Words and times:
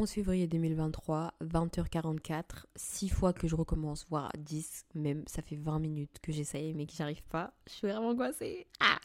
11 0.00 0.10
février 0.10 0.46
2023, 0.46 1.34
20h44, 1.44 2.64
6 2.74 3.10
fois 3.10 3.34
que 3.34 3.46
je 3.46 3.54
recommence, 3.54 4.06
voire 4.08 4.32
10 4.38 4.86
même, 4.94 5.22
ça 5.26 5.42
fait 5.42 5.56
20 5.56 5.78
minutes 5.78 6.20
que 6.22 6.32
j'essaye 6.32 6.72
mais 6.72 6.86
que 6.86 6.94
j'arrive 6.94 7.22
pas. 7.24 7.52
Je 7.66 7.74
suis 7.74 7.86
vraiment 7.86 8.08
angoissée. 8.08 8.66
Ah 8.80 8.98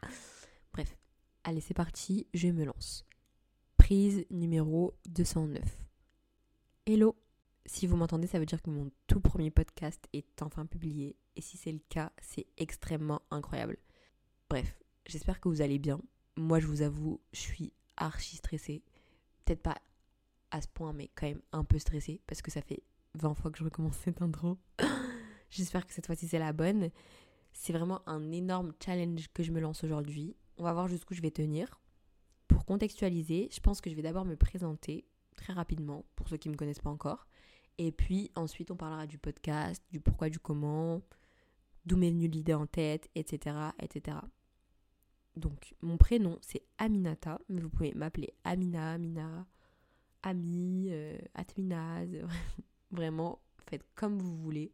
Bref, 0.71 0.95
allez 1.43 1.59
c'est 1.59 1.73
parti, 1.73 2.27
je 2.33 2.47
me 2.47 2.63
lance. 2.63 3.05
Prise 3.75 4.25
numéro 4.29 4.93
209. 5.09 5.61
Hello 6.85 7.17
Si 7.65 7.87
vous 7.87 7.97
m'entendez, 7.97 8.27
ça 8.27 8.39
veut 8.39 8.45
dire 8.45 8.61
que 8.61 8.69
mon 8.69 8.89
tout 9.07 9.19
premier 9.19 9.51
podcast 9.51 10.07
est 10.13 10.41
enfin 10.41 10.65
publié 10.65 11.17
et 11.35 11.41
si 11.41 11.57
c'est 11.57 11.73
le 11.73 11.81
cas, 11.89 12.13
c'est 12.21 12.47
extrêmement 12.55 13.21
incroyable. 13.31 13.75
Bref, 14.49 14.79
j'espère 15.07 15.41
que 15.41 15.49
vous 15.49 15.61
allez 15.61 15.77
bien. 15.77 15.99
Moi 16.37 16.61
je 16.61 16.67
vous 16.67 16.83
avoue, 16.83 17.19
je 17.33 17.41
suis 17.41 17.73
archi 17.97 18.37
stressée. 18.37 18.81
Peut-être 19.43 19.61
pas 19.61 19.77
à 20.55 20.61
ce 20.61 20.67
point, 20.67 20.93
mais 20.93 21.09
quand 21.15 21.27
même 21.27 21.41
un 21.51 21.63
peu 21.63 21.77
stressée 21.79 22.21
parce 22.27 22.41
que 22.41 22.49
ça 22.49 22.61
fait 22.61 22.81
20 23.15 23.33
fois 23.35 23.51
que 23.51 23.57
je 23.57 23.63
recommence 23.63 23.97
cette 23.97 24.21
intro. 24.21 24.57
J'espère 25.49 25.85
que 25.85 25.93
cette 25.93 26.05
fois-ci 26.05 26.27
c'est 26.27 26.39
la 26.39 26.53
bonne. 26.53 26.89
C'est 27.53 27.73
vraiment 27.73 28.01
un 28.07 28.31
énorme 28.31 28.73
challenge 28.83 29.27
que 29.33 29.43
je 29.43 29.51
me 29.51 29.59
lance 29.59 29.83
aujourd'hui. 29.83 30.35
On 30.57 30.63
va 30.63 30.73
voir 30.73 30.87
jusqu'où 30.87 31.13
je 31.13 31.21
vais 31.21 31.31
tenir. 31.31 31.81
Pour 32.47 32.65
contextualiser, 32.65 33.49
je 33.51 33.59
pense 33.59 33.81
que 33.81 33.89
je 33.89 33.95
vais 33.95 34.01
d'abord 34.01 34.25
me 34.25 34.35
présenter 34.35 35.05
très 35.35 35.53
rapidement 35.53 36.05
pour 36.15 36.29
ceux 36.29 36.37
qui 36.37 36.47
ne 36.47 36.53
me 36.53 36.57
connaissent 36.57 36.79
pas 36.79 36.89
encore. 36.89 37.27
Et 37.77 37.91
puis 37.91 38.31
ensuite, 38.35 38.71
on 38.71 38.77
parlera 38.77 39.07
du 39.07 39.17
podcast, 39.17 39.83
du 39.91 39.99
pourquoi, 39.99 40.29
du 40.29 40.39
comment, 40.39 41.01
d'où 41.85 41.97
m'est 41.97 42.11
venue 42.11 42.27
l'idée 42.27 42.53
en 42.53 42.65
tête, 42.65 43.09
etc., 43.15 43.55
etc. 43.81 44.17
Donc, 45.35 45.75
mon 45.81 45.97
prénom, 45.97 46.37
c'est 46.41 46.63
Aminata, 46.77 47.39
mais 47.49 47.59
vous 47.59 47.69
pouvez 47.69 47.93
m'appeler 47.93 48.33
Amina, 48.45 48.93
Amina, 48.93 49.45
Ami, 50.25 50.87
euh, 50.89 51.17
Atminaz. 51.35 52.09
Vraiment, 52.91 53.39
faites 53.69 53.85
comme 53.93 54.17
vous 54.17 54.35
voulez. 54.35 54.73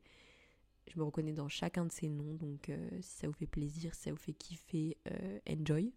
Je 0.88 0.98
me 0.98 1.04
reconnais 1.04 1.34
dans 1.34 1.50
chacun 1.50 1.86
de 1.86 1.92
ces 1.92 2.08
noms, 2.08 2.34
donc 2.36 2.70
euh, 2.70 2.90
si 3.02 3.18
ça 3.18 3.28
vous 3.28 3.34
fait 3.34 3.48
plaisir, 3.48 3.94
si 3.94 4.04
ça 4.04 4.12
vous 4.12 4.18
fait 4.18 4.34
kiffer, 4.34 4.98
euh, 5.12 5.40
enjoy. 5.50 5.94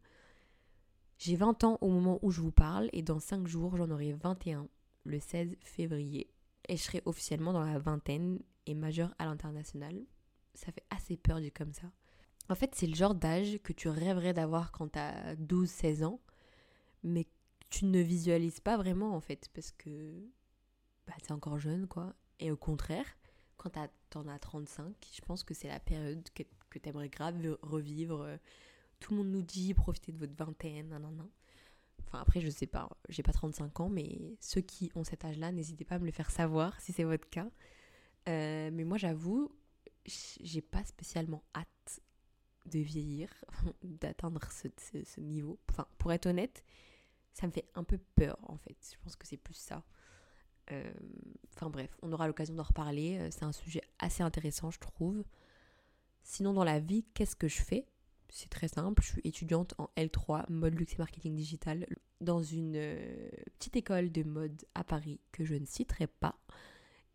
J'ai 1.19 1.37
20 1.37 1.65
ans 1.65 1.79
au 1.81 1.89
moment 1.89 2.19
où 2.23 2.33
je 2.33 2.41
vous 2.41 2.51
parle, 2.51 2.91
et 2.93 3.03
dans 3.03 3.21
5 3.21 3.47
jours, 3.47 3.77
j'en 3.77 3.91
aurai 3.91 4.13
21, 4.13 4.69
le 5.05 5.21
16 5.21 5.57
février. 5.63 6.29
Et 6.69 6.77
je 6.77 6.83
serai 6.83 7.03
officiellement 7.05 7.53
dans 7.53 7.65
la 7.65 7.79
vingtaine 7.79 8.41
et 8.67 8.75
majeure 8.75 9.15
à 9.19 9.27
l'international. 9.27 10.05
Ça 10.55 10.73
fait 10.73 10.85
assez 10.91 11.17
peur 11.17 11.41
dit 11.41 11.53
comme 11.53 11.73
ça. 11.73 11.91
En 12.49 12.57
fait, 12.57 12.75
c'est 12.75 12.89
le 12.89 12.95
genre 12.95 13.15
d'âge 13.15 13.59
que 13.63 13.73
tu 13.73 13.89
rêverais 13.89 14.35
d'avoir 14.35 14.73
quand 14.73 14.89
t'as 14.89 15.35
12-16 15.37 16.05
ans, 16.05 16.21
mais 17.05 17.27
tu 17.71 17.87
ne 17.87 18.01
visualises 18.01 18.61
pas 18.61 18.77
vraiment 18.77 19.15
en 19.15 19.21
fait, 19.21 19.49
parce 19.53 19.73
que 19.73 20.23
bah, 21.07 21.15
t'es 21.23 21.33
encore 21.33 21.59
jeune 21.59 21.87
quoi. 21.87 22.15
Et 22.41 22.51
au 22.51 22.57
contraire, 22.57 23.07
quand 23.57 23.71
t'en 24.11 24.27
as 24.29 24.39
35, 24.39 24.95
je 25.15 25.21
pense 25.23 25.45
que 25.45 25.55
c'est 25.55 25.69
la 25.69 25.81
période 25.81 26.29
que, 26.35 26.43
que 26.71 26.79
t'aimerais 26.79 27.09
grave 27.09 27.37
revivre. 27.63 28.39
Tout 29.01 29.13
le 29.13 29.19
monde 29.19 29.31
nous 29.31 29.43
dit 29.43 29.75
profitez 29.75 30.13
de 30.13 30.19
votre 30.19 30.35
vingtaine, 30.35 30.89
nan, 30.89 31.29
Enfin 32.07 32.21
après 32.21 32.41
je 32.41 32.49
sais 32.49 32.67
pas, 32.67 32.89
j'ai 33.09 33.23
pas 33.23 33.33
35 33.33 33.81
ans, 33.81 33.89
mais 33.89 34.37
ceux 34.41 34.61
qui 34.61 34.91
ont 34.95 35.05
cet 35.05 35.25
âge-là, 35.25 35.53
n'hésitez 35.53 35.85
pas 35.85 35.97
à 35.97 35.99
me 35.99 36.07
le 36.07 36.13
faire 36.13 36.31
savoir 36.31 36.81
si 36.81 36.93
c'est 36.93 37.05
votre 37.05 37.29
cas. 37.29 37.49
Euh, 38.29 38.71
mais 38.73 38.85
moi 38.85 38.99
j'avoue, 38.99 39.51
j'ai 40.07 40.61
pas 40.63 40.85
spécialement 40.85 41.43
hâte 41.55 42.01
de 42.67 42.79
vieillir, 42.79 43.29
d'atteindre 43.83 44.41
ce, 44.51 45.21
niveau. 45.21 45.59
Enfin, 45.71 45.87
pour 45.99 46.13
être 46.13 46.27
honnête, 46.27 46.65
ça 47.35 47.47
me 47.47 47.53
fait 47.53 47.69
un 47.75 47.85
peu 47.85 47.99
peur 48.15 48.39
en 48.45 48.57
fait. 48.57 48.77
Je 48.93 48.97
pense 49.03 49.17
que 49.17 49.27
c'est 49.27 49.37
plus 49.37 49.55
ça. 49.55 49.85
Euh, 50.73 50.93
enfin 51.55 51.69
bref, 51.69 51.95
on 52.03 52.13
aura 52.13 52.27
l'occasion 52.27 52.55
d'en 52.55 52.63
reparler. 52.63 53.19
Euh, 53.19 53.29
c'est 53.31 53.45
un 53.45 53.53
sujet 53.53 53.83
assez 53.99 54.23
intéressant, 54.23 54.71
je 54.71 54.79
trouve. 54.79 55.23
Sinon, 56.23 56.55
dans 56.55 56.65
la 56.65 56.81
vie, 56.81 57.05
qu'est-ce 57.13 57.37
que 57.37 57.49
je 57.49 57.61
fais? 57.61 57.87
C'est 58.31 58.49
très 58.49 58.69
simple. 58.69 59.03
Je 59.03 59.09
suis 59.09 59.21
étudiante 59.25 59.75
en 59.79 59.91
L3, 59.97 60.51
mode 60.51 60.75
luxe 60.75 60.95
et 60.95 60.99
marketing 60.99 61.35
digital, 61.35 61.87
dans 62.21 62.43
une 62.43 62.77
euh, 62.77 63.29
petite 63.59 63.77
école 63.77 64.11
de 64.11 64.23
mode 64.23 64.65
à 64.75 64.85
Paris 64.85 65.21
que 65.33 65.45
je 65.45 65.55
ne 65.55 65.67
citerai 65.67 66.07
pas. 66.07 66.39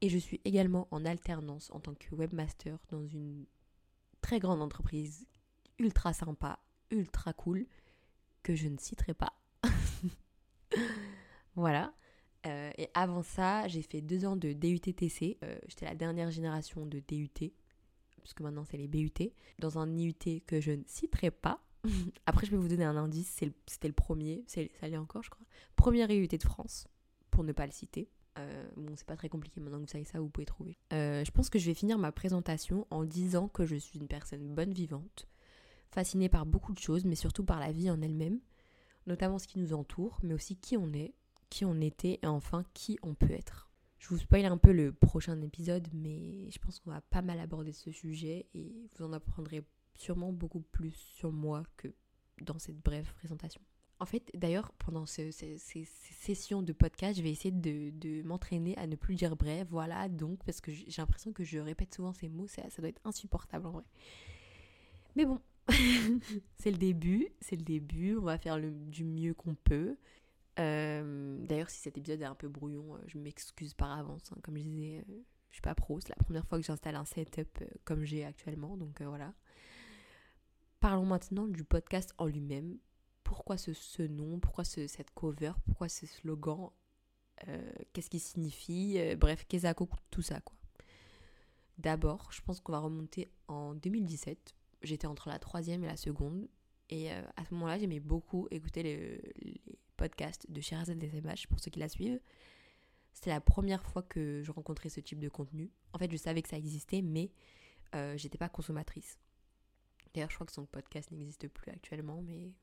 Et 0.02 0.10
je 0.10 0.18
suis 0.18 0.40
également 0.46 0.88
en 0.92 1.04
alternance 1.06 1.72
en 1.72 1.80
tant 1.80 1.96
que 1.96 2.14
webmaster 2.14 2.78
dans 2.90 3.06
une 3.06 3.46
très 4.22 4.40
grande 4.40 4.62
entreprise 4.62 5.26
ultra 5.78 6.14
sympa, 6.14 6.60
ultra 6.92 7.34
cool, 7.34 7.66
que 8.44 8.56
je 8.56 8.68
ne 8.68 8.78
citerai 8.78 9.14
pas. 9.14 9.34
voilà. 11.56 11.94
Euh, 12.46 12.72
et 12.78 12.90
avant 12.94 13.22
ça, 13.22 13.68
j'ai 13.68 13.82
fait 13.82 14.02
deux 14.02 14.26
ans 14.26 14.36
de 14.36 14.54
DUT-TC. 14.54 15.38
Euh, 15.44 15.58
j'étais 15.68 15.86
la 15.86 15.96
dernière 15.96 16.32
génération 16.32 16.86
de 16.86 17.00
DUT, 17.00 17.52
puisque 18.22 18.42
maintenant 18.42 18.66
c'est 18.66 18.78
les 18.78 18.88
BUT, 18.88 19.32
dans 19.60 19.78
un 19.78 19.98
IUT 19.98 20.42
que 20.46 20.62
je 20.62 20.72
ne 20.72 20.84
citerai 20.86 21.32
pas. 21.32 21.62
Après, 22.26 22.46
je 22.46 22.52
vais 22.52 22.58
vous 22.58 22.68
donner 22.68 22.86
un 22.86 22.98
indice, 22.98 23.40
c'était 23.66 23.88
le 23.88 23.94
premier, 23.94 24.44
ça 24.48 24.62
l'est 24.62 24.98
encore, 24.98 25.24
je 25.24 25.30
crois. 25.30 25.46
Premier 25.76 26.12
IUT 26.14 26.28
de 26.28 26.44
France, 26.44 26.88
pour 27.32 27.44
ne 27.44 27.52
pas 27.52 27.66
le 27.66 27.72
citer. 27.72 28.10
Euh, 28.38 28.70
bon, 28.78 28.94
c'est 28.96 29.08
pas 29.08 29.18
très 29.18 29.28
compliqué 29.28 29.60
maintenant 29.60 29.78
que 29.78 29.84
vous 29.84 29.92
savez 29.92 30.06
ça, 30.06 30.20
vous 30.20 30.30
pouvez 30.30 30.46
trouver. 30.46 30.78
je 30.92 31.32
pense 31.32 31.50
que 31.50 31.60
je 31.60 31.66
vais 31.66 31.74
finir 31.74 31.98
ma 31.98 32.12
présentation 32.12 32.88
en 32.90 33.04
disant 33.04 33.48
que 33.50 33.66
je 33.66 33.76
suis 33.76 34.00
une 34.00 34.08
personne 34.08 34.54
bonne 34.54 34.74
vivante, 34.74 35.28
fascinée 35.92 36.30
par 36.30 36.46
beaucoup 36.46 36.74
de 36.74 36.80
choses, 36.80 37.04
mais 37.06 37.16
surtout 37.16 37.44
par 37.44 37.60
la 37.60 37.72
vie 37.72 37.90
en 37.90 38.02
elle-même, 38.02 38.40
notamment 39.10 39.40
ce 39.40 39.48
qui 39.48 39.60
nous 39.60 39.74
entoure, 39.74 40.20
mais 40.24 40.34
aussi 40.34 40.56
qui 40.56 40.78
on 40.78 40.94
est, 40.94 41.14
qui 41.50 41.66
on 41.66 41.82
était 41.82 42.20
et 42.22 42.28
enfin 42.28 42.64
qui 42.74 42.98
on 43.02 43.16
peut 43.16 43.32
être. 43.32 43.70
Je 43.98 44.08
vous 44.08 44.18
spoil 44.18 44.46
un 44.46 44.58
peu 44.58 44.72
le 44.72 44.94
prochain 44.94 45.42
épisode, 45.42 45.88
mais 45.94 46.50
je 46.52 46.60
pense 46.60 46.80
qu'on 46.80 46.92
va 46.92 47.02
pas 47.02 47.22
mal 47.22 47.40
aborder 47.40 47.74
ce 47.74 47.92
sujet 47.92 48.46
et 48.54 48.88
vous 48.96 49.04
en 49.04 49.12
apprendrez 49.12 49.62
sûrement 49.96 50.32
beaucoup 50.32 50.62
plus 50.62 50.94
sur 50.94 51.34
moi 51.34 51.64
que 51.76 51.90
dans 52.42 52.60
cette 52.60 52.80
brève 52.80 53.12
présentation. 53.16 53.62
En 54.00 54.06
fait, 54.06 54.32
d'ailleurs, 54.34 54.72
pendant 54.78 55.06
ces, 55.06 55.32
sessions 55.34 56.62
de 56.62 56.72
podcast, 56.72 57.18
je 57.18 57.24
vais 57.24 57.32
essayer 57.32 57.52
de, 57.52 58.22
m'entraîner 58.22 58.78
à 58.78 58.88
ne 58.88 58.96
plus 58.96 59.16
dire 59.16 59.36
bref. 59.36 59.68
Voilà, 59.70 60.08
donc, 60.08 60.42
parce 60.46 60.62
que 60.62 60.72
j'ai 60.72 61.02
l'impression 61.02 61.34
que 61.34 61.44
je 61.44 61.60
répète 61.60 61.94
souvent 61.94 62.14
ces 62.14 62.30
mots, 62.30 62.48
ça, 62.48 62.62
ça 62.70 62.82
doit 62.82 62.88
être 62.88 63.02
insupportable 63.04 63.66
en 63.66 63.72
vrai. 63.72 63.84
Mais 65.18 65.26
bon, 65.26 65.42
c'est 66.58 66.72
le 66.72 66.78
début, 66.78 67.28
c'est 67.42 67.56
le 67.56 67.64
début, 67.64 68.18
on 68.18 68.24
va 68.24 68.38
faire 68.38 68.60
du 68.60 69.04
mieux 69.04 69.34
qu'on 69.34 69.56
peut. 69.56 69.98
Euh, 70.60 71.38
d'ailleurs, 71.46 71.70
si 71.70 71.80
cet 71.80 71.98
épisode 71.98 72.22
est 72.22 72.26
un 72.26 72.36
peu 72.36 72.50
brouillon, 72.50 72.96
euh, 72.96 73.00
je 73.08 73.18
m'excuse 73.18 73.74
par 73.74 73.98
avance. 73.98 74.32
Hein. 74.32 74.38
Comme 74.44 74.58
je 74.58 74.64
disais, 74.64 75.00
euh, 75.10 75.22
je 75.50 75.56
suis 75.56 75.62
pas 75.62 75.76
pro, 75.76 76.00
c'est 76.00 76.10
la 76.10 76.24
première 76.24 76.46
fois 76.46 76.58
que 76.60 76.66
j'installe 76.66 76.96
un 76.96 77.06
setup 77.06 77.64
comme 77.86 78.04
j'ai 78.04 78.26
actuellement, 78.26 78.76
donc 78.78 79.02
voilà. 79.02 79.34
Parlons 80.80 81.06
maintenant 81.06 81.48
du 81.48 81.64
podcast 81.64 82.14
en 82.18 82.26
lui-même. 82.26 82.78
Pourquoi 83.24 83.58
ce, 83.58 84.02
nom? 84.02 84.40
Pourquoi 84.40 84.64
cette 84.64 85.12
cover? 85.12 85.52
Pourquoi 85.66 85.90
ce 85.90 86.06
slogan? 86.06 86.70
Qu'est-ce 87.94 88.10
qu'il 88.10 88.20
signifie? 88.20 88.98
Bref, 89.18 89.46
qu'est-ce 89.48 89.68
tout 90.10 90.22
ça. 90.22 90.40
D'abord, 91.78 92.32
je 92.32 92.42
pense 92.42 92.60
qu'on 92.60 92.72
va 92.72 92.80
remonter 92.80 93.30
en 93.48 93.76
2017 93.76 94.56
j'étais 94.82 95.08
entre 95.08 95.30
la 95.30 95.40
troisième 95.40 95.84
et 95.84 95.88
la 95.88 95.98
seconde. 95.98 96.48
Et 96.90 97.12
euh, 97.12 97.22
à 97.36 97.46
ce 97.46 97.54
moment-là, 97.54 97.78
j'aimais 97.78 98.00
beaucoup 98.00 98.48
écouter 98.52 98.84
les, 98.84 99.22
podcasts 99.98 100.50
de 100.50 100.62
Sherazade 100.62 101.04
SMH 101.04 101.48
pour 101.50 101.60
ceux 101.60 101.70
qui 101.70 101.80
la 101.80 101.90
suivent. 101.90 102.22
C'était 103.12 103.32
la 103.32 103.42
première 103.42 103.84
fois 103.84 104.02
que 104.02 104.42
je 104.42 104.52
rencontrais 104.52 104.88
ce 104.88 105.02
type 105.02 105.20
de 105.20 105.28
contenu. 105.28 105.72
En 105.92 105.98
fait, 105.98 106.10
je 106.10 106.16
savais 106.16 106.42
que 106.42 106.48
ça 106.48 106.58
existait, 106.58 107.02
mais 107.02 107.32
euh, 107.96 108.16
j'étais 108.16 108.38
pas 108.38 108.48
consommatrice. 108.48 109.20
D'ailleurs, 110.14 110.30
je 110.30 110.36
crois 110.36 110.48
que 110.48 110.54
son 110.54 110.66
podcast 110.66 111.12
n'existe 111.12 111.50
plus 111.50 111.70
actuellement, 111.70 112.22
mais 112.22 112.54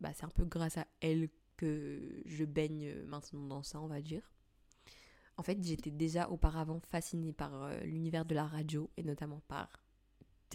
bah, 0.00 0.10
c'est 0.12 0.24
un 0.24 0.28
peu 0.28 0.44
grâce 0.44 0.76
à 0.76 0.86
elle 1.00 1.28
que 1.56 2.22
je 2.26 2.44
baigne 2.44 2.92
maintenant 3.04 3.46
dans 3.46 3.62
ça, 3.62 3.80
on 3.80 3.86
va 3.86 4.02
dire. 4.02 4.32
En 5.36 5.42
fait, 5.42 5.62
j'étais 5.62 5.90
déjà 5.90 6.28
auparavant 6.28 6.80
fascinée 6.80 7.32
par 7.32 7.62
euh, 7.62 7.80
l'univers 7.80 8.24
de 8.24 8.34
la 8.34 8.46
radio 8.46 8.90
et 8.96 9.02
notamment 9.02 9.40
par 9.48 9.82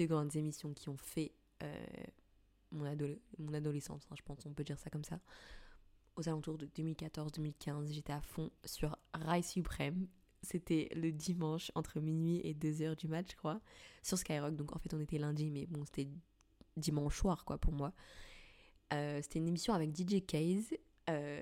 grandes 0.06 0.36
émissions 0.36 0.74
qui 0.74 0.90
ont 0.90 0.98
fait 0.98 1.32
euh, 1.64 1.86
mon, 2.72 2.86
mon, 3.40 3.54
adolescence, 3.54 4.04
hein, 4.12 4.16
je 4.18 4.22
pense 4.22 4.46
on 4.46 4.54
peut 4.54 4.64
dire 4.64 4.80
ça 4.80 4.90
comme 4.90 5.04
ça. 5.04 5.20
Aux 6.16 6.28
alentours 6.28 6.58
de 6.58 6.66
2014-2015, 6.68 7.92
j'étais 7.92 8.14
à 8.14 8.22
fond 8.22 8.52
sur 8.66 8.98
Rai 9.14 9.42
Suprême. 9.42 10.08
C'était 10.42 10.90
le 10.96 11.12
dimanche 11.12 11.72
entre 11.76 12.00
minuit 12.00 12.40
et 12.44 12.54
2h 12.54 12.96
du 12.96 13.08
match, 13.08 13.32
je 13.32 13.36
crois, 13.38 13.60
sur 14.04 14.18
Skyrock. 14.18 14.56
Donc 14.56 14.76
en 14.76 14.80
fait, 14.80 14.94
on 14.94 15.00
était 15.00 15.18
lundi, 15.18 15.50
mais 15.52 15.66
bon, 15.66 15.84
c'était 15.86 16.08
dimanche 16.76 17.18
soir, 17.18 17.46
quoi, 17.46 17.58
pour 17.58 17.74
moi. 17.74 17.94
Euh, 18.94 19.20
c'était 19.22 19.40
une 19.40 19.48
émission 19.48 19.74
avec 19.74 19.96
DJ 19.96 20.26
Case. 20.26 20.74
Euh, 21.10 21.42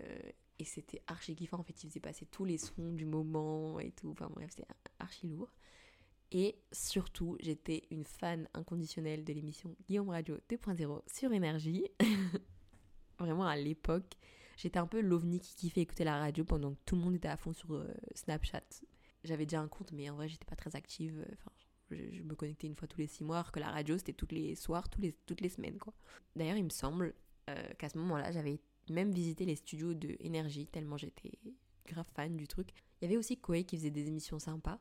et 0.59 0.63
c'était 0.63 1.01
archi 1.07 1.35
kiffant. 1.35 1.59
En 1.59 1.63
fait, 1.63 1.83
il 1.83 1.89
faisait 1.89 1.99
passer 1.99 2.25
tous 2.25 2.45
les 2.45 2.57
sons 2.57 2.93
du 2.93 3.05
moment 3.05 3.79
et 3.79 3.91
tout. 3.91 4.09
Enfin 4.09 4.29
bref, 4.33 4.51
c'était 4.51 4.67
archi 4.99 5.27
lourd. 5.27 5.51
Et 6.31 6.57
surtout, 6.71 7.37
j'étais 7.39 7.83
une 7.91 8.05
fan 8.05 8.49
inconditionnelle 8.53 9.23
de 9.23 9.33
l'émission 9.33 9.75
Guillaume 9.87 10.09
Radio 10.09 10.37
2.0 10.49 11.01
sur 11.07 11.31
Énergie. 11.31 11.87
Vraiment 13.19 13.45
à 13.45 13.55
l'époque, 13.55 14.17
J'étais 14.57 14.79
un 14.79 14.87
peu 14.87 15.01
l'ovni 15.01 15.39
qui 15.39 15.55
kiffait 15.55 15.81
écouter 15.81 16.03
la 16.03 16.17
radio 16.17 16.45
pendant 16.45 16.73
que 16.73 16.79
tout 16.85 16.95
le 16.95 17.01
monde 17.01 17.15
était 17.15 17.27
à 17.27 17.37
fond 17.37 17.53
sur 17.53 17.73
euh, 17.73 17.93
Snapchat. 18.13 18.63
J'avais 19.23 19.45
déjà 19.45 19.59
un 19.59 19.67
compte, 19.67 19.91
mais 19.91 20.09
en 20.09 20.15
vrai, 20.15 20.29
j'étais 20.29 20.45
pas 20.45 20.55
très 20.55 20.75
active. 20.75 21.19
euh, 21.19 21.33
Enfin, 21.33 21.51
je, 21.91 22.23
me 22.23 22.35
connectais 22.35 22.67
une 22.67 22.75
fois 22.75 22.87
tous 22.87 22.99
les 22.99 23.07
six 23.07 23.23
mois, 23.23 23.37
alors 23.37 23.51
que 23.51 23.59
la 23.59 23.69
radio, 23.69 23.97
c'était 23.97 24.13
tous 24.13 24.27
les 24.31 24.55
soirs, 24.55 24.87
les, 24.97 25.13
toutes 25.25 25.41
les 25.41 25.49
semaines, 25.49 25.77
quoi. 25.77 25.93
D'ailleurs, 26.35 26.57
il 26.57 26.63
me 26.63 26.69
semble 26.69 27.13
euh, 27.49 27.73
qu'à 27.77 27.89
ce 27.89 27.97
moment-là, 27.97 28.31
j'avais 28.31 28.59
même 28.89 29.11
visité 29.11 29.45
les 29.45 29.55
studios 29.55 29.93
de 29.93 30.15
Énergie, 30.19 30.67
tellement 30.67 30.97
j'étais 30.97 31.37
grave 31.85 32.07
fan 32.15 32.35
du 32.37 32.47
truc. 32.47 32.69
Il 33.01 33.05
y 33.05 33.07
avait 33.07 33.17
aussi 33.17 33.37
Koei 33.37 33.65
qui 33.65 33.77
faisait 33.77 33.91
des 33.91 34.07
émissions 34.07 34.39
sympas. 34.39 34.79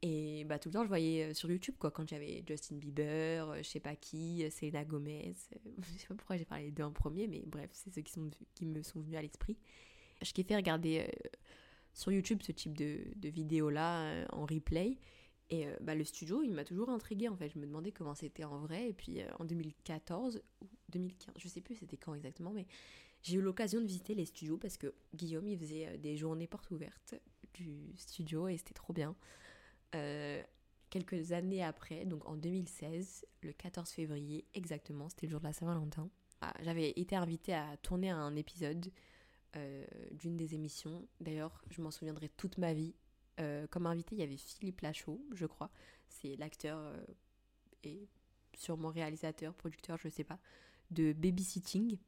Et 0.00 0.44
bah, 0.44 0.58
tout 0.58 0.68
le 0.68 0.74
temps, 0.74 0.84
je 0.84 0.88
voyais 0.88 1.34
sur 1.34 1.50
YouTube, 1.50 1.74
quoi, 1.78 1.90
quand 1.90 2.08
j'avais 2.08 2.44
Justin 2.46 2.76
Bieber, 2.76 3.56
je 3.56 3.62
sais 3.62 3.80
pas 3.80 3.96
qui, 3.96 4.48
Selena 4.50 4.84
Gomez. 4.84 5.34
je 5.82 5.98
sais 5.98 6.06
pas 6.06 6.14
pourquoi 6.14 6.36
j'ai 6.36 6.44
parlé 6.44 6.66
des 6.66 6.70
deux 6.70 6.84
en 6.84 6.92
premier, 6.92 7.26
mais 7.26 7.42
bref, 7.46 7.70
c'est 7.72 7.92
ceux 7.92 8.02
qui, 8.02 8.12
sont, 8.12 8.30
qui 8.54 8.64
me 8.66 8.82
sont 8.82 9.00
venus 9.00 9.18
à 9.18 9.22
l'esprit. 9.22 9.56
Je 10.22 10.32
kiffais 10.32 10.54
regarder 10.54 11.10
sur 11.94 12.12
YouTube 12.12 12.42
ce 12.42 12.52
type 12.52 12.76
de, 12.76 13.00
de 13.16 13.28
vidéos-là 13.28 14.26
en 14.30 14.46
replay. 14.46 14.98
Et 15.50 15.66
bah, 15.80 15.94
le 15.94 16.04
studio, 16.04 16.42
il 16.42 16.52
m'a 16.52 16.64
toujours 16.64 16.90
intrigué 16.90 17.28
en 17.28 17.36
fait. 17.36 17.48
Je 17.48 17.58
me 17.58 17.66
demandais 17.66 17.90
comment 17.90 18.14
c'était 18.14 18.44
en 18.44 18.58
vrai. 18.58 18.90
Et 18.90 18.92
puis 18.92 19.20
en 19.38 19.44
2014 19.44 20.42
ou 20.60 20.66
2015, 20.90 21.34
je 21.36 21.48
sais 21.48 21.60
plus 21.60 21.76
c'était 21.76 21.96
quand 21.96 22.14
exactement, 22.14 22.52
mais 22.52 22.66
j'ai 23.22 23.36
eu 23.38 23.40
l'occasion 23.40 23.80
de 23.80 23.86
visiter 23.86 24.14
les 24.14 24.26
studios 24.26 24.58
parce 24.58 24.76
que 24.76 24.94
Guillaume, 25.14 25.48
il 25.48 25.58
faisait 25.58 25.98
des 25.98 26.16
journées 26.16 26.46
portes 26.46 26.70
ouvertes 26.70 27.14
du 27.58 27.96
studio 27.96 28.48
et 28.48 28.56
c'était 28.56 28.74
trop 28.74 28.92
bien. 28.92 29.14
Euh, 29.94 30.42
quelques 30.90 31.32
années 31.32 31.62
après, 31.62 32.04
donc 32.04 32.26
en 32.26 32.36
2016, 32.36 33.26
le 33.42 33.52
14 33.52 33.90
février 33.90 34.46
exactement, 34.54 35.08
c'était 35.08 35.26
le 35.26 35.32
jour 35.32 35.40
de 35.40 35.46
la 35.46 35.52
Saint-Valentin, 35.52 36.08
ah, 36.40 36.54
j'avais 36.60 36.90
été 36.90 37.16
invitée 37.16 37.54
à 37.54 37.76
tourner 37.78 38.10
un 38.10 38.36
épisode 38.36 38.92
euh, 39.56 39.84
d'une 40.12 40.36
des 40.36 40.54
émissions. 40.54 41.08
D'ailleurs, 41.20 41.62
je 41.70 41.82
m'en 41.82 41.90
souviendrai 41.90 42.28
toute 42.28 42.58
ma 42.58 42.74
vie. 42.74 42.94
Euh, 43.40 43.66
comme 43.66 43.86
invité, 43.86 44.14
il 44.14 44.20
y 44.20 44.22
avait 44.22 44.36
Philippe 44.36 44.80
Lachaud, 44.82 45.20
je 45.32 45.46
crois. 45.46 45.70
C'est 46.08 46.36
l'acteur 46.36 46.94
et 47.82 48.08
sûrement 48.54 48.88
réalisateur, 48.88 49.52
producteur, 49.54 49.98
je 49.98 50.08
sais 50.08 50.24
pas, 50.24 50.38
de 50.90 51.12
Babysitting. 51.12 51.98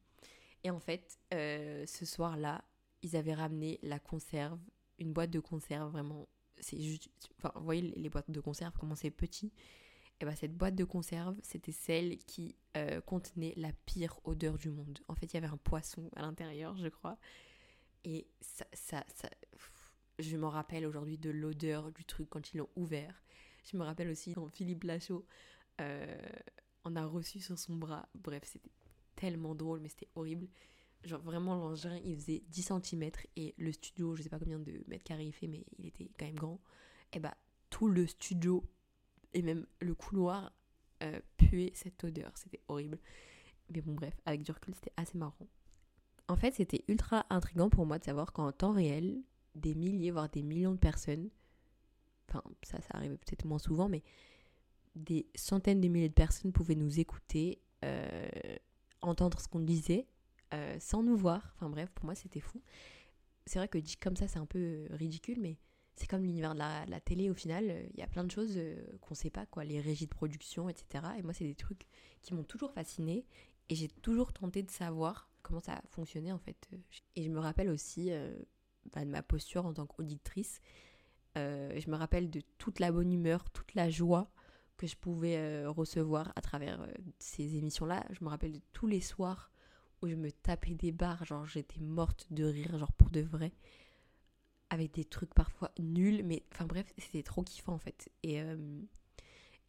Et 0.62 0.70
en 0.70 0.81
fait, 0.81 1.19
ce 1.32 2.05
soir-là, 2.05 2.64
ils 3.02 3.17
avaient 3.17 3.35
ramené 3.35 3.79
la 3.82 3.99
conserve, 3.99 4.61
une 5.00 5.12
boîte 5.12 5.31
de 5.31 5.41
conserve 5.41 5.91
vraiment. 5.91 6.29
C'est 6.61 6.81
juste, 6.81 7.08
enfin, 7.38 7.52
vous 7.56 7.64
voyez 7.64 7.82
les 7.82 8.11
boîtes 8.11 8.31
de 8.31 8.41
conserve 8.41 8.75
comment 8.79 8.94
c'est 8.94 9.11
petit. 9.11 9.52
Et 10.20 10.26
ben 10.26 10.37
cette 10.37 10.55
boîte 10.55 10.75
de 10.75 10.85
conserve, 10.85 11.37
c'était 11.43 11.73
celle 11.73 12.19
qui 12.19 12.55
euh, 12.76 13.00
contenait 13.00 13.55
la 13.56 13.73
pire 13.87 14.20
odeur 14.25 14.58
du 14.58 14.69
monde. 14.69 14.99
En 15.08 15.14
fait, 15.14 15.32
il 15.32 15.35
y 15.35 15.38
avait 15.38 15.47
un 15.47 15.56
poisson 15.56 16.11
à 16.14 16.20
l'intérieur, 16.20 16.76
je 16.76 16.88
crois. 16.88 17.17
Et 18.05 18.26
ça, 18.41 18.67
ça, 18.75 19.05
ça 19.14 19.31
je 20.19 20.37
me 20.37 20.47
rappelle 20.47 20.87
aujourd'hui 20.87 21.19
de 21.19 21.31
l'odeur 21.31 21.91
du 21.93 22.05
truc 22.05 22.29
quand 22.29 22.52
ils 22.52 22.58
l'ont 22.58 22.69
ouvert. 22.76 23.23
Je 23.64 23.76
me 23.76 23.82
rappelle 23.82 24.08
aussi 24.08 24.35
quand 24.35 24.49
Philippe 24.50 24.85
Lachaud 24.85 25.26
euh, 25.81 26.17
en 26.85 26.97
a 26.97 27.05
reçu 27.05 27.41
sur 27.41 27.58
son 27.58 27.76
bras. 27.76 28.08
Bref, 28.14 28.43
c'était 28.44 28.70
tellement 29.17 29.55
drôle, 29.55 29.81
mais 29.81 29.88
c'était 29.88 30.08
horrible. 30.14 30.49
Genre 31.05 31.20
vraiment 31.23 31.55
l'engin, 31.55 31.99
il 32.05 32.17
faisait 32.17 32.43
10 32.49 32.73
cm 32.82 33.11
et 33.37 33.55
le 33.56 33.73
studio, 33.73 34.14
je 34.17 34.23
sais 34.23 34.29
pas 34.29 34.38
combien 34.38 34.58
de 34.58 34.85
mètres 34.87 35.05
carrés 35.05 35.25
il 35.25 35.32
fait, 35.32 35.47
mais 35.47 35.64
il 35.79 35.87
était 35.87 36.11
quand 36.19 36.26
même 36.26 36.35
grand. 36.35 36.61
Et 37.12 37.20
bah 37.20 37.35
tout 37.70 37.88
le 37.88 38.06
studio 38.06 38.64
et 39.32 39.43
même 39.43 39.67
le 39.81 39.94
couloir 39.94 40.52
euh, 41.02 41.20
puait 41.37 41.73
cette 41.75 42.02
odeur, 42.05 42.32
c'était 42.37 42.61
horrible. 42.69 42.99
Mais 43.70 43.81
bon 43.81 43.94
bref, 43.94 44.14
avec 44.26 44.43
du 44.43 44.50
recul, 44.52 44.75
c'était 44.75 44.93
assez 44.97 45.17
marrant. 45.17 45.49
En 46.29 46.37
fait, 46.37 46.55
c'était 46.55 46.85
ultra 46.88 47.26
intriguant 47.31 47.70
pour 47.70 47.87
moi 47.87 47.99
de 47.99 48.05
savoir 48.05 48.32
qu'en 48.32 48.52
temps 48.52 48.73
réel, 48.73 49.23
des 49.55 49.75
milliers, 49.75 50.11
voire 50.11 50.29
des 50.29 50.43
millions 50.43 50.73
de 50.73 50.79
personnes, 50.79 51.31
enfin 52.29 52.43
ça, 52.62 52.81
ça 52.81 52.91
arrivait 52.94 53.17
peut-être 53.17 53.44
moins 53.44 53.58
souvent, 53.58 53.88
mais 53.88 54.02
des 54.94 55.26
centaines 55.35 55.81
de 55.81 55.88
milliers 55.88 56.08
de 56.08 56.14
personnes 56.14 56.52
pouvaient 56.52 56.75
nous 56.75 57.00
écouter, 57.00 57.61
euh, 57.85 58.29
entendre 59.00 59.41
ce 59.41 59.49
qu'on 59.49 59.61
disait, 59.61 60.06
euh, 60.52 60.76
sans 60.81 61.02
nous 61.02 61.17
voir. 61.17 61.52
Enfin 61.56 61.69
bref, 61.70 61.91
pour 61.94 62.05
moi 62.05 62.14
c'était 62.14 62.41
fou. 62.41 62.61
C'est 63.47 63.58
vrai 63.58 63.69
que 63.69 63.79
dit 63.79 63.97
comme 63.97 64.17
ça, 64.17 64.29
c'est 64.29 64.38
un 64.38 64.47
peu 64.47 64.87
ridicule, 64.91 65.41
mais 65.41 65.58
c'est 65.97 66.06
comme 66.06 66.23
l'univers 66.23 66.55
de 66.55 66.58
la, 66.58 67.00
télé 67.00 67.31
au 67.31 67.35
final. 67.35 67.70
euh, 67.70 67.87
Il 67.94 68.00
y 68.00 68.02
a 68.02 68.06
plein 68.06 68.25
de 68.25 68.31
choses 68.31 68.55
euh, 68.56 68.76
qu'on 69.00 69.14
sait 69.14 69.31
pas, 69.31 69.47
quoi, 69.47 69.64
les 69.64 69.81
régies 69.81 70.06
de 70.06 70.11
production, 70.11 70.69
etc. 70.69 71.05
Et 71.19 71.23
moi, 71.23 71.32
c'est 71.32 71.44
des 71.44 71.55
trucs 71.55 71.87
qui 72.23 72.35
m'ont 72.35 72.44
toujours 72.44 72.73
fasciné 72.73 73.26
et 73.69 73.75
j'ai 73.75 73.88
toujours 73.88 74.32
tenté 74.32 74.62
de 74.62 74.70
savoir 74.70 75.29
comment 75.43 75.61
ça 75.61 75.81
fonctionnait 75.91 76.32
en 76.32 76.38
fait. 76.38 76.69
Et 77.17 77.23
je 77.23 77.31
me 77.31 77.38
rappelle 77.38 77.70
aussi 77.70 78.11
bah, 78.93 79.05
de 79.05 79.11
ma 79.11 79.23
posture 79.23 79.64
en 79.64 79.73
tant 79.73 79.87
qu'auditrice. 79.87 80.61
Je 81.37 81.91
me 81.91 81.97
rappelle 81.97 82.31
de 82.31 82.43
toute 82.58 82.81
la 82.81 82.91
bonne 82.91 83.12
humeur, 83.12 83.49
toute 83.50 83.75
la 83.75 83.88
joie 83.88 84.31
que 84.76 84.87
je 84.87 84.97
pouvais 84.97 85.64
recevoir 85.67 86.32
à 86.35 86.41
travers 86.41 86.85
ces 87.20 87.56
émissions-là. 87.56 88.05
Je 88.11 88.25
me 88.25 88.29
rappelle 88.29 88.52
de 88.52 88.61
tous 88.73 88.88
les 88.88 89.00
soirs 89.00 89.50
où 90.02 90.08
je 90.08 90.14
me 90.14 90.31
tapais 90.31 90.75
des 90.75 90.93
barres, 90.93 91.25
genre 91.25 91.47
j'étais 91.47 91.81
morte 91.81 92.26
de 92.31 92.44
rire, 92.44 92.79
genre 92.79 92.93
pour 92.93 93.11
de 93.11 93.20
vrai, 93.20 93.52
avec 94.70 94.93
des 94.93 95.05
trucs 95.05 95.35
parfois 95.35 95.73
nuls, 95.79 96.23
mais 96.25 96.44
enfin 96.52 96.67
bref, 96.67 96.93
c'était 96.99 97.23
trop 97.23 97.43
kiffant 97.43 97.75
en 97.75 97.79
fait. 97.79 98.11
Et, 98.23 98.41
euh, 98.41 98.56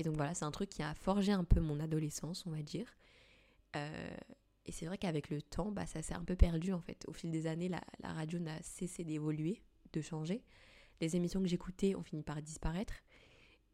donc 0.03 0.15
voilà, 0.15 0.33
c'est 0.33 0.45
un 0.45 0.51
truc 0.51 0.69
qui 0.69 0.81
a 0.81 0.95
forgé 0.95 1.31
un 1.31 1.43
peu 1.43 1.59
mon 1.59 1.79
adolescence, 1.79 2.45
on 2.47 2.51
va 2.51 2.63
dire. 2.63 2.87
Euh, 3.75 4.17
et 4.65 4.71
c'est 4.71 4.85
vrai 4.85 4.97
qu'avec 4.97 5.29
le 5.29 5.41
temps, 5.41 5.71
bah, 5.71 5.85
ça 5.85 6.01
s'est 6.01 6.13
un 6.13 6.23
peu 6.23 6.35
perdu 6.35 6.73
en 6.73 6.81
fait. 6.81 7.05
Au 7.07 7.13
fil 7.13 7.29
des 7.29 7.45
années, 7.45 7.69
la, 7.69 7.81
la 8.01 8.13
radio 8.13 8.39
n'a 8.39 8.59
cessé 8.63 9.03
d'évoluer, 9.03 9.61
de 9.93 10.01
changer. 10.01 10.43
Les 11.01 11.15
émissions 11.15 11.41
que 11.41 11.47
j'écoutais 11.47 11.95
ont 11.95 12.03
fini 12.03 12.23
par 12.23 12.41
disparaître. 12.41 12.93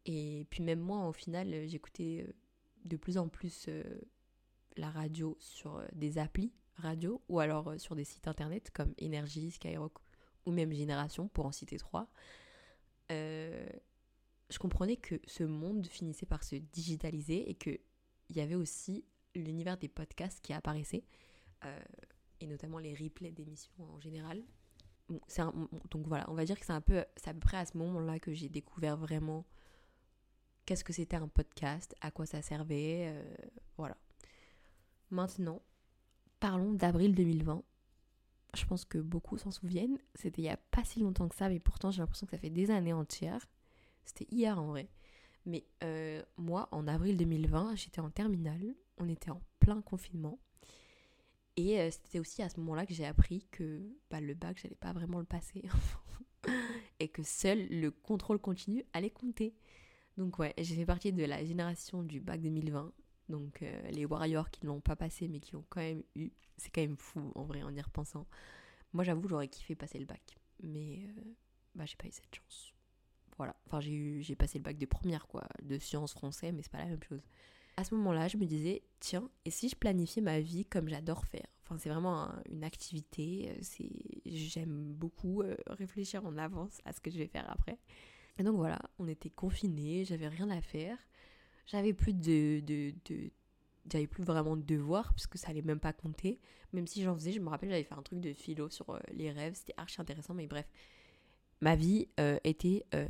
Et 0.06 0.46
puis 0.50 0.62
même 0.62 0.80
moi, 0.80 1.06
au 1.06 1.12
final, 1.12 1.66
j'écoutais 1.66 2.24
euh, 2.26 2.32
de 2.84 2.96
plus 2.96 3.18
en 3.18 3.28
plus 3.28 3.68
la 4.78 4.90
radio 4.90 5.36
sur 5.40 5.76
euh, 5.76 5.86
des 5.92 6.18
applis 6.18 6.52
radio 6.76 7.20
ou 7.28 7.40
alors 7.40 7.68
euh, 7.68 7.78
sur 7.78 7.96
des 7.96 8.04
sites 8.04 8.28
internet 8.28 8.70
comme 8.70 8.94
Énergie, 8.98 9.50
Skyrock 9.50 9.98
ou 10.46 10.52
même 10.52 10.72
Génération, 10.72 11.28
pour 11.28 11.44
en 11.46 11.52
citer 11.52 11.76
trois. 11.76 12.08
Euh, 13.10 13.68
je 14.48 14.58
comprenais 14.58 14.96
que 14.96 15.20
ce 15.26 15.44
monde 15.44 15.86
finissait 15.86 16.26
par 16.26 16.42
se 16.42 16.54
digitaliser 16.56 17.50
et 17.50 17.54
qu'il 17.54 17.80
y 18.30 18.40
avait 18.40 18.54
aussi 18.54 19.04
l'univers 19.34 19.76
des 19.76 19.88
podcasts 19.88 20.40
qui 20.40 20.54
apparaissait, 20.54 21.04
et 22.40 22.46
notamment 22.46 22.78
les 22.78 22.94
replays 22.94 23.30
d'émissions 23.30 23.84
en 23.84 24.00
général. 24.00 24.42
Donc 25.90 26.06
voilà, 26.06 26.24
on 26.30 26.34
va 26.34 26.46
dire 26.46 26.58
que 26.58 26.64
c'est 26.64 26.72
un 26.72 26.80
peu, 26.80 27.00
à 27.00 27.34
peu 27.34 27.40
près 27.40 27.58
à 27.58 27.66
ce 27.66 27.76
moment-là 27.76 28.18
que 28.18 28.32
j'ai 28.32 28.48
découvert 28.48 28.96
vraiment 28.96 29.44
qu'est-ce 30.64 30.84
que 30.84 30.94
c'était 30.94 31.16
un 31.16 31.28
podcast, 31.28 31.94
à 32.00 32.10
quoi 32.10 32.24
ça 32.24 32.40
servait, 32.40 33.22
voilà. 33.76 33.98
Maintenant, 35.10 35.62
parlons 36.40 36.72
d'avril 36.72 37.14
2020. 37.14 37.62
Je 38.54 38.64
pense 38.64 38.84
que 38.84 38.98
beaucoup 38.98 39.38
s'en 39.38 39.50
souviennent. 39.50 39.98
C'était 40.14 40.42
il 40.42 40.46
y 40.46 40.50
a 40.50 40.56
pas 40.56 40.84
si 40.84 41.00
longtemps 41.00 41.28
que 41.28 41.34
ça, 41.34 41.48
mais 41.48 41.60
pourtant 41.60 41.90
j'ai 41.90 42.00
l'impression 42.00 42.26
que 42.26 42.32
ça 42.32 42.38
fait 42.38 42.50
des 42.50 42.70
années 42.70 42.92
entières. 42.92 43.46
C'était 44.04 44.26
hier 44.30 44.58
en 44.58 44.66
vrai. 44.66 44.88
Mais 45.44 45.64
euh, 45.82 46.22
moi, 46.36 46.68
en 46.72 46.86
avril 46.86 47.16
2020, 47.16 47.76
j'étais 47.76 48.00
en 48.00 48.10
terminale. 48.10 48.74
On 48.98 49.08
était 49.08 49.30
en 49.30 49.40
plein 49.60 49.80
confinement. 49.80 50.38
Et 51.56 51.80
euh, 51.80 51.90
c'était 51.90 52.20
aussi 52.20 52.42
à 52.42 52.48
ce 52.48 52.60
moment-là 52.60 52.86
que 52.86 52.94
j'ai 52.94 53.06
appris 53.06 53.46
que 53.50 53.80
bah, 54.10 54.20
le 54.20 54.34
bac, 54.34 54.58
j'allais 54.62 54.76
pas 54.76 54.92
vraiment 54.92 55.18
le 55.18 55.24
passer. 55.24 55.62
et 57.00 57.08
que 57.08 57.22
seul 57.22 57.66
le 57.68 57.90
contrôle 57.90 58.38
continu 58.38 58.84
allait 58.92 59.10
compter. 59.10 59.54
Donc 60.16 60.38
ouais, 60.38 60.54
j'ai 60.58 60.74
fait 60.74 60.86
partie 60.86 61.12
de 61.12 61.24
la 61.24 61.44
génération 61.44 62.02
du 62.02 62.20
bac 62.20 62.40
2020. 62.40 62.92
Donc 63.28 63.62
euh, 63.62 63.90
les 63.90 64.04
Warriors 64.06 64.50
qui 64.50 64.64
ne 64.64 64.68
l'ont 64.68 64.80
pas 64.80 64.96
passé 64.96 65.28
mais 65.28 65.40
qui 65.40 65.52
l'ont 65.52 65.64
quand 65.68 65.80
même 65.80 66.02
eu. 66.14 66.30
C'est 66.56 66.70
quand 66.70 66.80
même 66.80 66.96
fou 66.96 67.32
en 67.34 67.44
vrai 67.44 67.62
en 67.62 67.74
y 67.74 67.80
repensant. 67.80 68.26
Moi 68.92 69.04
j'avoue 69.04 69.28
j'aurais 69.28 69.48
kiffé 69.48 69.74
passer 69.76 69.98
le 69.98 70.06
bac. 70.06 70.38
Mais 70.62 71.00
euh, 71.08 71.22
bah 71.74 71.84
j'ai 71.86 71.96
pas 71.96 72.06
eu 72.08 72.12
cette 72.12 72.34
chance. 72.34 72.74
Voilà. 73.36 73.54
Enfin 73.66 73.80
j'ai 73.80 73.92
eu 73.92 74.22
j'ai 74.22 74.36
passé 74.36 74.58
le 74.58 74.64
bac 74.64 74.78
de 74.78 74.86
première 74.86 75.26
quoi, 75.26 75.44
de 75.62 75.78
sciences 75.78 76.12
français, 76.12 76.52
mais 76.52 76.62
c'est 76.62 76.72
pas 76.72 76.78
la 76.78 76.86
même 76.86 77.02
chose. 77.02 77.22
À 77.76 77.84
ce 77.84 77.94
moment-là, 77.94 78.28
je 78.28 78.36
me 78.36 78.44
disais, 78.46 78.82
tiens, 79.00 79.30
et 79.44 79.50
si 79.50 79.68
je 79.68 79.76
planifiais 79.76 80.22
ma 80.22 80.40
vie 80.40 80.64
comme 80.64 80.88
j'adore 80.88 81.24
faire? 81.26 81.46
Enfin, 81.62 81.78
c'est 81.78 81.88
vraiment 81.90 82.24
un- 82.24 82.42
une 82.50 82.64
activité. 82.64 83.50
euh, 83.50 83.58
C'est, 83.62 83.90
j'aime 84.26 84.92
beaucoup 84.94 85.42
réfléchir 85.68 86.24
en 86.26 86.36
avance 86.38 86.80
à 86.84 86.92
ce 86.92 87.00
que 87.00 87.10
je 87.10 87.18
vais 87.18 87.28
faire 87.28 87.50
après. 87.50 87.78
Et 88.38 88.42
donc 88.44 88.56
voilà, 88.56 88.78
on 88.98 89.08
était 89.08 89.30
confinés, 89.30 90.04
j'avais 90.04 90.28
rien 90.28 90.50
à 90.50 90.60
faire. 90.62 90.98
J'avais 91.68 91.92
plus 91.94 92.14
de, 92.14 92.60
de, 92.60 92.94
de- 93.06 93.30
j'avais 93.90 94.08
plus 94.08 94.24
vraiment 94.24 94.56
de 94.56 94.62
devoirs 94.62 95.14
puisque 95.14 95.38
ça 95.38 95.50
allait 95.50 95.62
même 95.62 95.80
pas 95.80 95.92
compter. 95.94 96.40
Même 96.72 96.88
si 96.88 97.02
j'en 97.02 97.14
faisais, 97.14 97.32
je 97.32 97.40
me 97.40 97.48
rappelle, 97.50 97.70
j'avais 97.70 97.84
fait 97.84 97.94
un 97.94 98.02
truc 98.02 98.20
de 98.20 98.32
philo 98.34 98.70
sur 98.70 98.90
euh, 98.90 99.00
les 99.12 99.30
rêves, 99.30 99.54
c'était 99.54 99.74
archi 99.78 100.00
intéressant, 100.00 100.34
mais 100.34 100.48
bref. 100.48 100.66
Ma 101.60 101.76
vie 101.76 102.08
euh, 102.20 102.38
était 102.44 102.84
euh, 102.94 103.06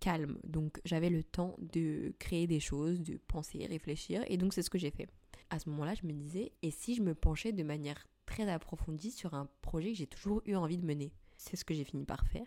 calme, 0.00 0.38
donc 0.44 0.80
j'avais 0.84 1.10
le 1.10 1.24
temps 1.24 1.56
de 1.58 2.12
créer 2.18 2.46
des 2.46 2.60
choses, 2.60 3.00
de 3.02 3.18
penser, 3.28 3.66
réfléchir, 3.66 4.24
et 4.28 4.36
donc 4.36 4.54
c'est 4.54 4.62
ce 4.62 4.70
que 4.70 4.78
j'ai 4.78 4.90
fait. 4.90 5.08
À 5.50 5.58
ce 5.60 5.70
moment-là, 5.70 5.94
je 5.94 6.06
me 6.06 6.12
disais, 6.12 6.52
et 6.62 6.70
si 6.70 6.94
je 6.94 7.02
me 7.02 7.14
penchais 7.14 7.52
de 7.52 7.62
manière 7.64 8.06
très 8.26 8.48
approfondie 8.50 9.10
sur 9.12 9.34
un 9.34 9.48
projet 9.62 9.92
que 9.92 9.98
j'ai 9.98 10.06
toujours 10.08 10.42
eu 10.46 10.56
envie 10.56 10.78
de 10.78 10.86
mener? 10.86 11.12
C'est 11.36 11.56
ce 11.56 11.64
que 11.64 11.74
j'ai 11.74 11.84
fini 11.84 12.04
par 12.04 12.26
faire. 12.28 12.46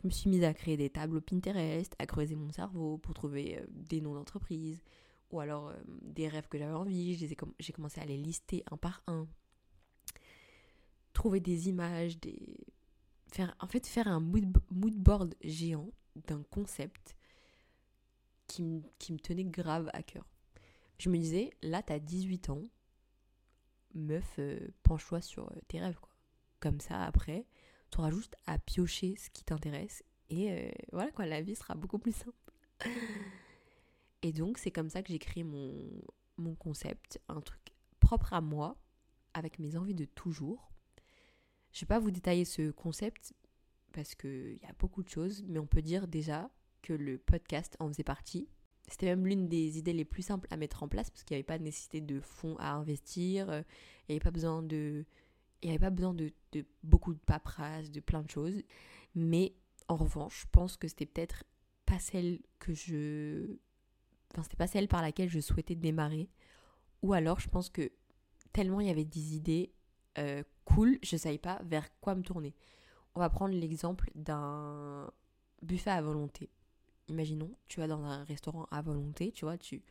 Je 0.00 0.06
me 0.06 0.12
suis 0.12 0.30
mise 0.30 0.44
à 0.44 0.54
créer 0.54 0.76
des 0.76 0.90
tableaux 0.90 1.20
Pinterest, 1.20 1.92
à 1.98 2.06
creuser 2.06 2.36
mon 2.36 2.52
cerveau 2.52 2.98
pour 2.98 3.14
trouver 3.14 3.58
euh, 3.58 3.66
des 3.68 4.00
noms 4.00 4.14
d'entreprise 4.14 4.80
ou 5.30 5.40
alors 5.40 5.68
euh, 5.68 5.76
des 6.02 6.28
rêves 6.28 6.46
que 6.48 6.56
j'avais 6.56 6.72
envie. 6.74 7.16
J'ai 7.16 7.72
commencé 7.72 8.00
à 8.00 8.04
les 8.04 8.16
lister 8.16 8.62
un 8.70 8.76
par 8.76 9.02
un. 9.08 9.26
Trouver 11.12 11.40
des 11.40 11.68
images. 11.68 12.16
Faire, 13.32 13.56
en 13.58 13.66
fait, 13.66 13.86
faire 13.86 14.06
un 14.06 14.20
mood, 14.20 14.46
board 14.70 15.34
géant 15.42 15.90
d'un 16.14 16.44
concept 16.44 17.16
qui, 18.46 18.62
me 18.62 19.18
tenait 19.18 19.44
grave 19.44 19.90
à 19.92 20.04
cœur. 20.04 20.24
Je 20.98 21.10
me 21.10 21.18
disais, 21.18 21.50
là, 21.60 21.82
t'as 21.82 21.98
18 21.98 22.50
ans, 22.50 22.62
meuf, 23.94 24.36
euh, 24.38 24.60
penche-toi 24.84 25.20
sur 25.20 25.52
tes 25.66 25.80
rêves, 25.80 25.98
quoi. 26.00 26.14
Comme 26.60 26.80
ça, 26.80 27.02
après, 27.02 27.46
tu 27.90 27.98
auras 27.98 28.10
juste 28.10 28.36
à 28.46 28.58
piocher 28.58 29.16
ce 29.16 29.30
qui 29.30 29.44
t'intéresse 29.44 30.02
et 30.30 30.52
euh, 30.52 30.70
voilà 30.92 31.10
quoi, 31.10 31.26
la 31.26 31.40
vie 31.40 31.56
sera 31.56 31.74
beaucoup 31.74 31.98
plus 31.98 32.14
simple. 32.14 32.36
et 34.22 34.32
donc 34.32 34.58
c'est 34.58 34.70
comme 34.70 34.90
ça 34.90 35.02
que 35.02 35.08
j'ai 35.08 35.18
créé 35.18 35.42
mon, 35.44 35.74
mon 36.36 36.54
concept, 36.54 37.20
un 37.28 37.40
truc 37.40 37.60
propre 38.00 38.32
à 38.32 38.40
moi, 38.40 38.76
avec 39.34 39.58
mes 39.58 39.76
envies 39.76 39.94
de 39.94 40.04
toujours. 40.04 40.70
Je 41.72 41.80
vais 41.80 41.86
pas 41.86 41.98
vous 41.98 42.10
détailler 42.10 42.44
ce 42.44 42.70
concept 42.70 43.34
parce 43.92 44.14
qu'il 44.14 44.58
y 44.62 44.66
a 44.66 44.72
beaucoup 44.78 45.02
de 45.02 45.08
choses, 45.08 45.44
mais 45.46 45.58
on 45.58 45.66
peut 45.66 45.82
dire 45.82 46.08
déjà 46.08 46.50
que 46.82 46.92
le 46.92 47.18
podcast 47.18 47.76
en 47.80 47.88
faisait 47.88 48.04
partie. 48.04 48.48
C'était 48.88 49.06
même 49.06 49.26
l'une 49.26 49.48
des 49.48 49.78
idées 49.78 49.92
les 49.92 50.04
plus 50.04 50.22
simples 50.22 50.48
à 50.50 50.56
mettre 50.56 50.82
en 50.82 50.88
place 50.88 51.10
parce 51.10 51.24
qu'il 51.24 51.34
n'y 51.34 51.38
avait 51.38 51.46
pas 51.46 51.58
de 51.58 51.64
nécessité 51.64 52.00
de 52.00 52.20
fonds 52.20 52.56
à 52.58 52.72
investir, 52.72 53.50
euh, 53.50 53.62
il 54.08 54.12
n'y 54.12 54.16
avait 54.16 54.24
pas 54.24 54.30
besoin 54.30 54.62
de 54.62 55.04
il 55.62 55.68
n'y 55.68 55.76
avait 55.76 55.86
pas 55.86 55.90
besoin 55.90 56.14
de, 56.14 56.32
beaucoup 56.82 57.14
de 57.14 57.18
paperasse, 57.18 57.90
de 57.90 58.00
plein 58.00 58.22
de 58.22 58.30
choses. 58.30 58.62
Mais 59.14 59.54
en 59.88 59.96
revanche, 59.96 60.42
je 60.42 60.46
pense 60.50 60.76
que 60.76 60.88
c'était 60.88 61.06
peut-être 61.06 61.44
pas 61.86 61.98
celle 61.98 62.40
que 62.58 62.74
je. 62.74 63.56
Enfin, 64.32 64.42
c'était 64.42 64.56
pas 64.56 64.66
celle 64.66 64.88
par 64.88 65.02
laquelle 65.02 65.28
je 65.28 65.40
souhaitais 65.40 65.74
démarrer. 65.74 66.28
Ou 67.02 67.12
alors, 67.12 67.40
je 67.40 67.48
pense 67.48 67.70
que 67.70 67.90
tellement 68.52 68.80
il 68.80 68.88
y 68.88 68.90
avait 68.90 69.04
des 69.04 69.34
idées 69.34 69.72
euh, 70.18 70.42
cool, 70.64 70.98
je 71.02 71.16
savais 71.16 71.38
pas 71.38 71.60
vers 71.64 71.88
quoi 72.00 72.14
me 72.14 72.22
tourner. 72.22 72.54
On 73.14 73.20
va 73.20 73.30
prendre 73.30 73.54
l'exemple 73.54 74.10
d'un 74.14 75.10
buffet 75.62 75.90
à 75.90 76.02
volonté. 76.02 76.50
Imaginons, 77.08 77.50
tu 77.68 77.80
vas 77.80 77.86
dans 77.86 78.04
un 78.04 78.24
restaurant 78.24 78.66
à 78.70 78.82
volonté, 78.82 79.32
tu 79.32 79.44
vois, 79.44 79.56
tu 79.56 79.82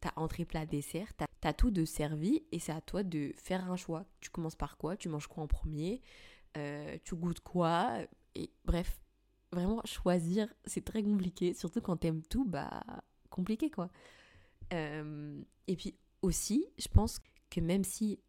t'as 0.00 0.12
entrée, 0.16 0.44
plat, 0.44 0.66
dessert, 0.66 1.12
t'as 1.16 1.26
as 1.42 1.52
tout 1.52 1.70
de 1.70 1.84
servi 1.84 2.42
et 2.52 2.58
c'est 2.58 2.72
à 2.72 2.80
toi 2.80 3.02
de 3.02 3.32
faire 3.36 3.70
un 3.70 3.76
choix. 3.76 4.06
Tu 4.20 4.30
commences 4.30 4.56
par 4.56 4.76
quoi? 4.76 4.96
Tu 4.96 5.08
manges 5.08 5.26
quoi 5.26 5.44
en 5.44 5.46
premier? 5.46 6.02
Euh, 6.56 6.98
Tu 7.04 7.14
goûtes 7.14 7.40
quoi? 7.40 7.98
Et 8.34 8.50
bref, 8.64 9.00
vraiment 9.52 9.80
choisir, 9.84 10.52
c'est 10.64 10.84
très 10.84 11.02
compliqué, 11.02 11.54
surtout 11.54 11.80
quand 11.80 11.96
t'aimes 11.96 12.22
tout, 12.22 12.44
bah 12.44 12.82
compliqué 13.30 13.70
quoi. 13.70 13.90
Euh, 14.72 15.40
et 15.66 15.76
puis 15.76 15.96
aussi, 16.22 16.66
je 16.78 16.88
pense 16.88 17.20
que 17.50 17.60
même 17.60 17.84
si 17.84 18.20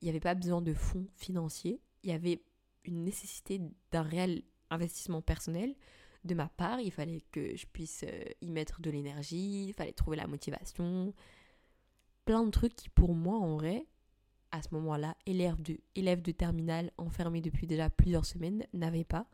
il 0.00 0.04
n'y 0.04 0.10
avait 0.10 0.20
pas 0.20 0.34
besoin 0.34 0.60
de 0.60 0.74
fonds 0.74 1.06
financiers, 1.16 1.80
il 2.02 2.10
y 2.10 2.12
avait 2.12 2.42
une 2.84 3.02
nécessité 3.04 3.60
d'un 3.90 4.02
réel 4.02 4.42
investissement 4.70 5.22
personnel 5.22 5.74
de 6.26 6.34
ma 6.34 6.48
part, 6.48 6.80
il 6.80 6.90
fallait 6.90 7.22
que 7.32 7.56
je 7.56 7.66
puisse 7.66 8.04
euh, 8.06 8.24
y 8.40 8.50
mettre 8.50 8.80
de 8.80 8.90
l'énergie, 8.90 9.66
il 9.68 9.72
fallait 9.72 9.92
trouver 9.92 10.16
la 10.16 10.26
motivation, 10.26 11.14
plein 12.24 12.44
de 12.44 12.50
trucs 12.50 12.74
qui 12.74 12.88
pour 12.88 13.14
moi 13.14 13.38
en 13.38 13.56
vrai, 13.56 13.86
à 14.52 14.62
ce 14.62 14.68
moment-là, 14.72 15.16
élève 15.26 15.60
de, 15.62 15.78
élève 15.94 16.22
de 16.22 16.32
terminale 16.32 16.90
enfermé 16.98 17.40
depuis 17.40 17.66
déjà 17.66 17.90
plusieurs 17.90 18.24
semaines, 18.24 18.66
n'avait 18.72 19.04
pas. 19.04 19.26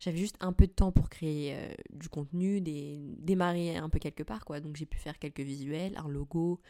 J'avais 0.00 0.18
juste 0.18 0.36
un 0.40 0.52
peu 0.52 0.66
de 0.66 0.72
temps 0.72 0.92
pour 0.92 1.08
créer 1.08 1.54
euh, 1.54 1.72
du 1.90 2.08
contenu, 2.08 2.60
des, 2.60 2.98
démarrer 3.18 3.76
un 3.76 3.88
peu 3.88 3.98
quelque 3.98 4.22
part, 4.22 4.44
quoi. 4.44 4.60
Donc 4.60 4.76
j'ai 4.76 4.86
pu 4.86 4.98
faire 4.98 5.18
quelques 5.18 5.40
visuels, 5.40 5.96
un 5.96 6.08
logo, 6.08 6.60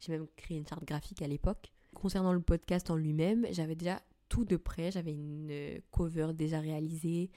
j'ai 0.00 0.12
même 0.12 0.26
créé 0.36 0.58
une 0.58 0.66
charte 0.66 0.84
graphique 0.84 1.22
à 1.22 1.26
l'époque. 1.26 1.72
Concernant 1.94 2.32
le 2.32 2.40
podcast 2.40 2.90
en 2.90 2.96
lui-même, 2.96 3.46
j'avais 3.50 3.74
déjà 3.74 4.00
tout 4.28 4.44
de 4.44 4.56
près, 4.56 4.90
j'avais 4.90 5.12
une 5.12 5.48
euh, 5.50 5.78
cover 5.90 6.32
déjà 6.34 6.60
réalisée, 6.60 7.30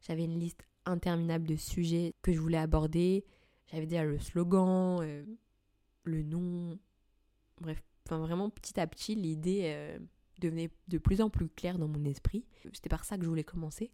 j'avais 0.00 0.24
une 0.24 0.38
liste 0.38 0.62
interminable 0.86 1.46
de 1.46 1.56
sujets 1.56 2.14
que 2.22 2.32
je 2.32 2.40
voulais 2.40 2.58
aborder. 2.58 3.24
J'avais 3.66 3.86
déjà 3.86 4.04
le 4.04 4.18
slogan, 4.18 4.98
euh, 5.02 5.24
le 6.04 6.22
nom. 6.22 6.78
Bref, 7.60 7.82
enfin 8.06 8.18
vraiment 8.18 8.50
petit 8.50 8.80
à 8.80 8.86
petit, 8.86 9.14
l'idée 9.14 9.62
euh, 9.64 9.98
devenait 10.40 10.70
de 10.88 10.98
plus 10.98 11.20
en 11.20 11.30
plus 11.30 11.48
claire 11.48 11.78
dans 11.78 11.88
mon 11.88 12.04
esprit. 12.04 12.44
C'était 12.72 12.88
par 12.88 13.04
ça 13.04 13.16
que 13.16 13.24
je 13.24 13.28
voulais 13.28 13.44
commencer. 13.44 13.90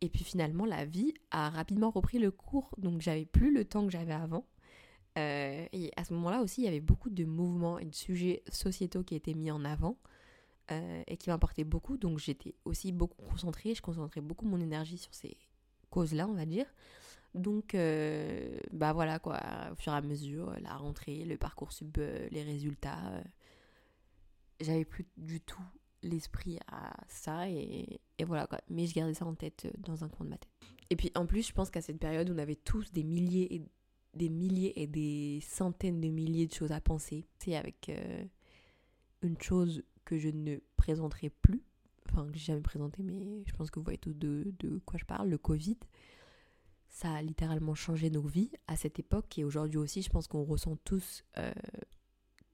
Et 0.00 0.08
puis 0.08 0.22
finalement, 0.22 0.64
la 0.64 0.84
vie 0.84 1.12
a 1.30 1.50
rapidement 1.50 1.90
repris 1.90 2.18
le 2.18 2.30
cours, 2.30 2.72
donc 2.78 3.00
j'avais 3.00 3.26
plus 3.26 3.52
le 3.52 3.64
temps 3.64 3.84
que 3.84 3.90
j'avais 3.90 4.12
avant. 4.12 4.46
Euh, 5.18 5.66
et 5.72 5.90
à 5.96 6.04
ce 6.04 6.14
moment-là 6.14 6.42
aussi, 6.42 6.60
il 6.60 6.64
y 6.66 6.68
avait 6.68 6.78
beaucoup 6.78 7.10
de 7.10 7.24
mouvements 7.24 7.80
et 7.80 7.84
de 7.84 7.94
sujets 7.94 8.44
sociétaux 8.52 9.02
qui 9.02 9.16
étaient 9.16 9.34
mis 9.34 9.50
en 9.50 9.64
avant 9.64 9.98
et 11.06 11.16
qui 11.16 11.30
m'apportaient 11.30 11.64
beaucoup. 11.64 11.96
Donc 11.96 12.18
j'étais 12.18 12.54
aussi 12.66 12.92
beaucoup 12.92 13.22
concentrée, 13.22 13.74
je 13.74 13.80
concentrais 13.80 14.20
beaucoup 14.20 14.44
mon 14.44 14.60
énergie 14.60 14.98
sur 14.98 15.14
ces 15.14 15.34
cause-là, 15.98 16.28
on 16.28 16.34
va 16.34 16.46
dire. 16.46 16.66
Donc, 17.34 17.74
euh, 17.74 18.58
bah 18.72 18.92
voilà 18.92 19.18
quoi, 19.18 19.40
au 19.72 19.74
fur 19.74 19.92
et 19.92 19.96
à 19.96 20.00
mesure, 20.00 20.54
la 20.62 20.76
rentrée, 20.76 21.24
le 21.24 21.36
parcours 21.36 21.72
sub, 21.72 21.98
euh, 21.98 22.28
les 22.30 22.42
résultats, 22.42 23.10
euh, 23.12 23.22
j'avais 24.60 24.84
plus 24.84 25.06
du 25.16 25.40
tout 25.40 25.62
l'esprit 26.02 26.58
à 26.68 26.96
ça 27.08 27.50
et, 27.50 28.00
et, 28.18 28.24
voilà 28.24 28.46
quoi. 28.46 28.60
Mais 28.68 28.86
je 28.86 28.94
gardais 28.94 29.14
ça 29.14 29.26
en 29.26 29.34
tête 29.34 29.66
dans 29.78 30.04
un 30.04 30.08
coin 30.08 30.24
de 30.24 30.30
ma 30.30 30.38
tête. 30.38 30.50
Et 30.90 30.96
puis 30.96 31.10
en 31.16 31.26
plus, 31.26 31.48
je 31.48 31.52
pense 31.52 31.70
qu'à 31.70 31.82
cette 31.82 31.98
période, 31.98 32.30
on 32.30 32.38
avait 32.38 32.56
tous 32.56 32.92
des 32.92 33.02
milliers 33.02 33.52
et 33.54 33.62
des 34.14 34.28
milliers 34.28 34.80
et 34.80 34.86
des 34.86 35.40
centaines 35.42 36.00
de 36.00 36.08
milliers 36.08 36.46
de 36.46 36.54
choses 36.54 36.72
à 36.72 36.80
penser. 36.80 37.26
C'est 37.38 37.56
avec 37.56 37.90
une 39.22 39.40
chose 39.40 39.82
que 40.04 40.18
je 40.18 40.28
ne 40.28 40.56
présenterai 40.76 41.28
plus, 41.28 41.62
enfin 42.10 42.26
que 42.26 42.38
j'ai 42.38 42.46
jamais 42.46 42.60
présenté, 42.60 43.02
mais 43.02 43.44
je 43.46 43.52
pense 43.52 43.70
que 43.70 43.78
vous 43.78 43.84
voyez 43.84 43.98
tous 43.98 44.14
de, 44.14 44.54
de 44.58 44.78
quoi 44.84 44.98
je 44.98 45.04
parle, 45.04 45.28
le 45.28 45.38
Covid. 45.38 45.78
Ça 46.88 47.12
a 47.12 47.22
littéralement 47.22 47.74
changé 47.74 48.10
nos 48.10 48.22
vies 48.22 48.50
à 48.66 48.76
cette 48.76 48.98
époque 48.98 49.38
et 49.38 49.44
aujourd'hui 49.44 49.78
aussi, 49.78 50.02
je 50.02 50.10
pense 50.10 50.26
qu'on 50.26 50.44
ressent 50.44 50.76
tous 50.84 51.24
euh, 51.36 51.52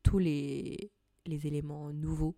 tous 0.02 0.18
les, 0.18 0.90
les 1.26 1.46
éléments 1.46 1.92
nouveaux 1.92 2.36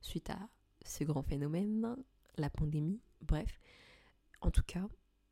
suite 0.00 0.30
à 0.30 0.48
ce 0.84 1.04
grand 1.04 1.22
phénomène, 1.22 1.96
la 2.36 2.50
pandémie, 2.50 3.00
bref. 3.20 3.60
En 4.40 4.50
tout 4.50 4.62
cas, 4.62 4.88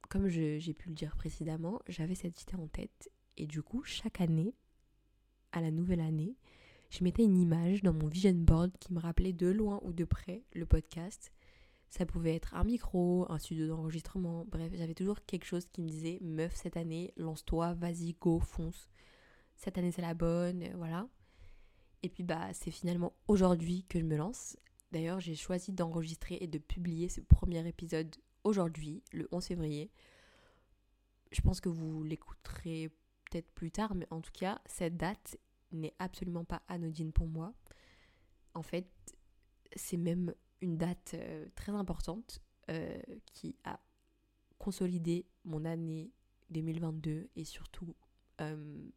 comme 0.08 0.28
j'ai 0.28 0.74
pu 0.74 0.88
le 0.88 0.94
dire 0.94 1.16
précédemment, 1.16 1.80
j'avais 1.88 2.14
cette 2.14 2.42
idée 2.42 2.56
en 2.56 2.68
tête 2.68 3.10
et 3.36 3.46
du 3.46 3.62
coup, 3.62 3.82
chaque 3.84 4.20
année, 4.20 4.54
à 5.52 5.60
la 5.60 5.70
nouvelle 5.70 6.00
année, 6.00 6.36
je 6.90 7.04
mettais 7.04 7.24
une 7.24 7.38
image 7.38 7.82
dans 7.82 7.92
mon 7.92 8.08
vision 8.08 8.34
board 8.34 8.72
qui 8.78 8.92
me 8.92 9.00
rappelait 9.00 9.32
de 9.32 9.46
loin 9.46 9.80
ou 9.82 9.92
de 9.92 10.04
près 10.04 10.44
le 10.52 10.66
podcast. 10.66 11.32
Ça 11.88 12.06
pouvait 12.06 12.34
être 12.34 12.54
un 12.54 12.64
micro, 12.64 13.26
un 13.30 13.38
studio 13.38 13.66
d'enregistrement, 13.66 14.44
bref, 14.44 14.72
j'avais 14.74 14.94
toujours 14.94 15.24
quelque 15.24 15.44
chose 15.44 15.66
qui 15.72 15.82
me 15.82 15.88
disait 15.88 16.18
meuf 16.20 16.54
cette 16.54 16.76
année, 16.76 17.12
lance-toi, 17.16 17.74
vas-y, 17.74 18.14
go, 18.20 18.38
fonce. 18.40 18.88
Cette 19.56 19.78
année 19.78 19.92
c'est 19.92 20.02
la 20.02 20.14
bonne, 20.14 20.62
euh, 20.62 20.76
voilà. 20.76 21.08
Et 22.02 22.08
puis 22.08 22.22
bah 22.22 22.52
c'est 22.52 22.70
finalement 22.70 23.12
aujourd'hui 23.28 23.84
que 23.88 23.98
je 23.98 24.04
me 24.04 24.16
lance. 24.16 24.56
D'ailleurs, 24.92 25.20
j'ai 25.20 25.36
choisi 25.36 25.72
d'enregistrer 25.72 26.38
et 26.40 26.48
de 26.48 26.58
publier 26.58 27.08
ce 27.08 27.20
premier 27.20 27.66
épisode 27.66 28.14
aujourd'hui, 28.42 29.02
le 29.12 29.28
11 29.30 29.44
février. 29.44 29.90
Je 31.30 31.40
pense 31.42 31.60
que 31.60 31.68
vous 31.68 32.02
l'écouterez 32.02 32.90
peut-être 33.30 33.50
plus 33.52 33.70
tard, 33.70 33.94
mais 33.94 34.06
en 34.10 34.20
tout 34.20 34.32
cas, 34.32 34.60
cette 34.66 34.96
date 34.96 35.38
n'est 35.72 35.94
absolument 35.98 36.44
pas 36.44 36.62
anodine 36.68 37.12
pour 37.12 37.26
moi. 37.26 37.52
En 38.54 38.62
fait, 38.62 38.88
c'est 39.76 39.96
même 39.96 40.34
une 40.60 40.76
date 40.76 41.12
euh, 41.14 41.46
très 41.54 41.72
importante 41.72 42.42
euh, 42.70 42.98
qui 43.32 43.56
a 43.64 43.80
consolidé 44.58 45.26
mon 45.44 45.64
année 45.64 46.10
2022 46.50 47.30
et 47.34 47.44
surtout 47.44 47.94
euh, 48.40 48.88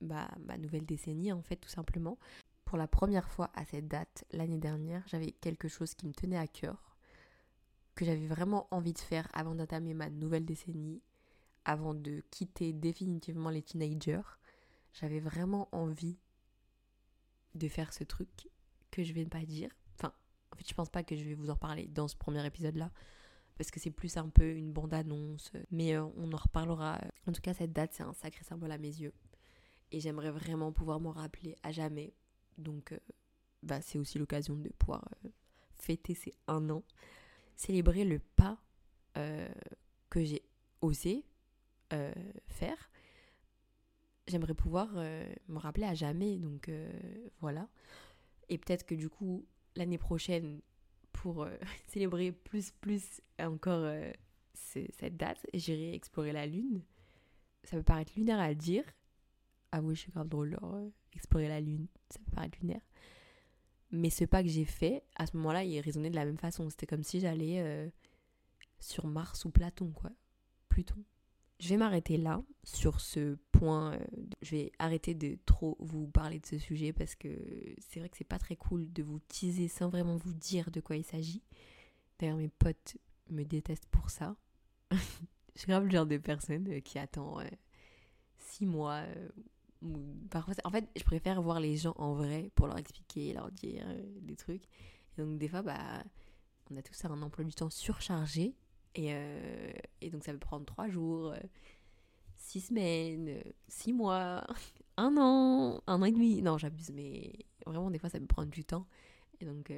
ma 0.00 0.58
nouvelle 0.58 0.84
décennie 0.84 1.32
en 1.32 1.42
fait 1.42 1.56
tout 1.56 1.68
simplement. 1.68 2.18
Pour 2.64 2.78
la 2.78 2.88
première 2.88 3.28
fois 3.28 3.50
à 3.54 3.64
cette 3.64 3.86
date 3.86 4.24
l'année 4.32 4.58
dernière, 4.58 5.04
j'avais 5.06 5.32
quelque 5.32 5.68
chose 5.68 5.94
qui 5.94 6.06
me 6.06 6.12
tenait 6.12 6.38
à 6.38 6.46
cœur, 6.46 6.96
que 7.94 8.04
j'avais 8.04 8.26
vraiment 8.26 8.66
envie 8.70 8.94
de 8.94 8.98
faire 8.98 9.28
avant 9.34 9.54
d'entamer 9.54 9.94
ma 9.94 10.08
nouvelle 10.08 10.46
décennie, 10.46 11.02
avant 11.64 11.94
de 11.94 12.22
quitter 12.30 12.72
définitivement 12.72 13.50
les 13.50 13.62
teenagers 13.62 14.22
j'avais 14.92 15.20
vraiment 15.20 15.68
envie 15.72 16.18
de 17.54 17.68
faire 17.68 17.92
ce 17.92 18.04
truc 18.04 18.48
que 18.90 19.02
je 19.02 19.12
vais 19.12 19.24
pas 19.24 19.44
dire. 19.44 19.70
Enfin, 19.94 20.12
en 20.52 20.56
fait, 20.56 20.68
je 20.68 20.74
pense 20.74 20.90
pas 20.90 21.02
que 21.02 21.16
je 21.16 21.24
vais 21.24 21.34
vous 21.34 21.50
en 21.50 21.56
parler 21.56 21.86
dans 21.88 22.08
ce 22.08 22.16
premier 22.16 22.44
épisode-là, 22.46 22.90
parce 23.56 23.70
que 23.70 23.80
c'est 23.80 23.90
plus 23.90 24.16
un 24.16 24.28
peu 24.28 24.50
une 24.50 24.72
bande-annonce, 24.72 25.52
mais 25.70 25.94
euh, 25.94 26.04
on 26.16 26.32
en 26.32 26.36
reparlera. 26.36 27.00
En 27.26 27.32
tout 27.32 27.40
cas, 27.40 27.54
cette 27.54 27.72
date, 27.72 27.92
c'est 27.94 28.02
un 28.02 28.12
sacré 28.12 28.44
symbole 28.44 28.72
à 28.72 28.78
mes 28.78 28.88
yeux. 28.88 29.12
Et 29.90 30.00
j'aimerais 30.00 30.30
vraiment 30.30 30.72
pouvoir 30.72 31.00
m'en 31.00 31.12
rappeler 31.12 31.56
à 31.62 31.72
jamais. 31.72 32.14
Donc, 32.58 32.92
euh, 32.92 32.98
bah, 33.62 33.80
c'est 33.82 33.98
aussi 33.98 34.18
l'occasion 34.18 34.56
de 34.56 34.68
pouvoir 34.70 35.06
euh, 35.24 35.28
fêter 35.74 36.14
ces 36.14 36.34
un 36.48 36.70
an, 36.70 36.82
célébrer 37.56 38.04
le 38.04 38.18
pas 38.18 38.58
que 40.08 40.24
j'ai 40.24 40.42
osé 40.80 41.26
faire. 42.48 42.90
J'aimerais 44.32 44.54
pouvoir 44.54 44.88
euh, 44.96 45.30
me 45.48 45.58
rappeler 45.58 45.84
à 45.84 45.94
jamais, 45.94 46.38
donc 46.38 46.70
voilà. 47.40 47.68
Et 48.48 48.56
peut-être 48.56 48.86
que 48.86 48.94
du 48.94 49.10
coup, 49.10 49.44
l'année 49.76 49.98
prochaine, 49.98 50.60
pour 51.12 51.46
célébrer 51.88 52.32
plus, 52.32 52.70
plus 52.70 53.20
encore 53.38 53.92
cette 54.54 55.16
date, 55.18 55.46
j'irai 55.52 55.94
explorer 55.94 56.32
la 56.32 56.46
Lune. 56.46 56.82
Ça 57.64 57.76
peut 57.76 57.82
paraître 57.82 58.12
lunaire 58.16 58.40
à 58.40 58.54
dire. 58.54 58.84
Ah 59.70 59.82
oui, 59.82 59.94
je 59.94 60.00
suis 60.00 60.12
grave 60.12 60.28
drôle, 60.28 60.58
explorer 61.12 61.48
la 61.48 61.60
Lune, 61.60 61.86
ça 62.08 62.18
peut 62.18 62.30
paraître 62.32 62.58
lunaire. 62.60 62.80
Mais 63.92 64.08
ce 64.08 64.24
pas 64.24 64.42
que 64.42 64.48
j'ai 64.48 64.64
fait, 64.64 65.04
à 65.16 65.26
ce 65.26 65.36
moment-là, 65.36 65.64
il 65.64 65.78
résonnait 65.80 66.10
de 66.10 66.16
la 66.16 66.24
même 66.24 66.38
façon. 66.38 66.68
C'était 66.70 66.86
comme 66.86 67.02
si 67.02 67.20
j'allais 67.20 67.60
euh, 67.60 67.90
sur 68.80 69.06
Mars 69.06 69.44
ou 69.44 69.50
Platon, 69.50 69.92
quoi. 69.92 70.10
Pluton. 70.70 70.96
Je 71.60 71.68
vais 71.68 71.76
m'arrêter 71.76 72.16
là 72.16 72.42
sur 72.64 73.00
ce 73.00 73.36
Euh, 73.62 73.98
je 74.42 74.56
vais 74.56 74.72
arrêter 74.78 75.14
de 75.14 75.38
trop 75.46 75.76
vous 75.80 76.06
parler 76.08 76.40
de 76.40 76.46
ce 76.46 76.58
sujet 76.58 76.92
parce 76.92 77.14
que 77.14 77.28
c'est 77.78 78.00
vrai 78.00 78.08
que 78.08 78.16
c'est 78.16 78.24
pas 78.24 78.38
très 78.38 78.56
cool 78.56 78.92
de 78.92 79.02
vous 79.02 79.20
teaser 79.28 79.68
sans 79.68 79.88
vraiment 79.88 80.16
vous 80.16 80.34
dire 80.34 80.70
de 80.70 80.80
quoi 80.80 80.96
il 80.96 81.04
s'agit. 81.04 81.42
D'ailleurs, 82.18 82.36
mes 82.36 82.48
potes 82.48 82.96
me 83.30 83.44
détestent 83.44 83.88
pour 83.90 84.10
ça. 84.10 84.36
je 84.90 85.60
suis 85.60 85.68
grave 85.68 85.84
le 85.84 85.90
genre 85.90 86.06
de 86.06 86.18
personne 86.18 86.68
euh, 86.68 86.80
qui 86.80 86.98
attend 86.98 87.38
six 88.38 88.66
mois 88.66 89.04
parfois, 90.30 90.54
en 90.64 90.70
fait, 90.70 90.88
je 90.96 91.02
préfère 91.04 91.40
voir 91.42 91.60
les 91.60 91.76
gens 91.76 91.94
en 91.96 92.14
vrai 92.14 92.50
pour 92.54 92.66
leur 92.66 92.78
expliquer, 92.78 93.32
leur 93.32 93.50
dire 93.50 93.84
euh, 93.86 94.02
des 94.20 94.36
trucs. 94.36 94.64
Et 95.16 95.22
donc, 95.22 95.38
des 95.38 95.48
fois, 95.48 95.62
bah, 95.62 96.04
on 96.70 96.76
a 96.76 96.82
tous 96.82 97.04
un 97.04 97.22
emploi 97.22 97.44
du 97.44 97.52
temps 97.52 97.70
surchargé. 97.70 98.54
Et, 98.94 99.08
euh, 99.10 99.72
donc, 100.10 100.24
ça 100.24 100.32
peut 100.32 100.38
prendre 100.38 100.66
trois 100.66 100.88
jours, 100.88 101.32
euh, 101.32 101.38
six 102.42 102.60
semaines, 102.60 103.42
six 103.68 103.92
mois, 103.92 104.46
un 104.96 105.16
an, 105.16 105.82
un 105.86 106.02
an 106.02 106.04
et 106.04 106.12
demi. 106.12 106.42
Non, 106.42 106.58
j'abuse, 106.58 106.90
mais 106.90 107.32
vraiment, 107.66 107.90
des 107.90 107.98
fois, 107.98 108.10
ça 108.10 108.18
peut 108.20 108.26
prendre 108.26 108.50
du 108.50 108.64
temps. 108.64 108.86
Et 109.40 109.44
donc, 109.44 109.72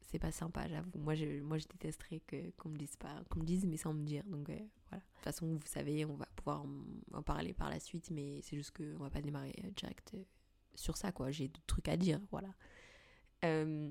c'est 0.00 0.18
pas 0.18 0.32
sympa, 0.32 0.66
j'avoue. 0.68 0.90
Moi 0.98 1.14
je, 1.14 1.40
moi, 1.40 1.58
je 1.58 1.66
détesterais 1.68 2.22
qu'on 2.56 2.70
me 2.70 2.76
dise 2.76 2.96
pas, 2.96 3.22
qu'on 3.28 3.40
me 3.40 3.44
dise, 3.44 3.66
mais 3.66 3.76
sans 3.76 3.92
me 3.92 4.04
dire. 4.04 4.24
Donc, 4.24 4.46
voilà. 4.46 5.02
De 5.02 5.14
toute 5.14 5.24
façon, 5.24 5.46
vous 5.46 5.66
savez, 5.66 6.04
on 6.04 6.14
va 6.14 6.26
pouvoir 6.36 6.64
en, 7.12 7.22
parler 7.22 7.52
par 7.52 7.68
la 7.68 7.78
suite, 7.78 8.10
mais 8.10 8.40
c'est 8.42 8.56
juste 8.56 8.76
qu'on 8.76 9.02
va 9.02 9.10
pas 9.10 9.20
démarrer 9.20 9.54
euh, 9.64 9.70
direct 9.76 10.12
euh, 10.14 10.22
sur 10.74 10.96
ça, 10.96 11.12
quoi. 11.12 11.30
J'ai 11.30 11.48
d'autres 11.48 11.66
trucs 11.66 11.88
à 11.88 11.96
dire, 11.96 12.20
voilà. 12.30 12.54
Euh, 13.44 13.90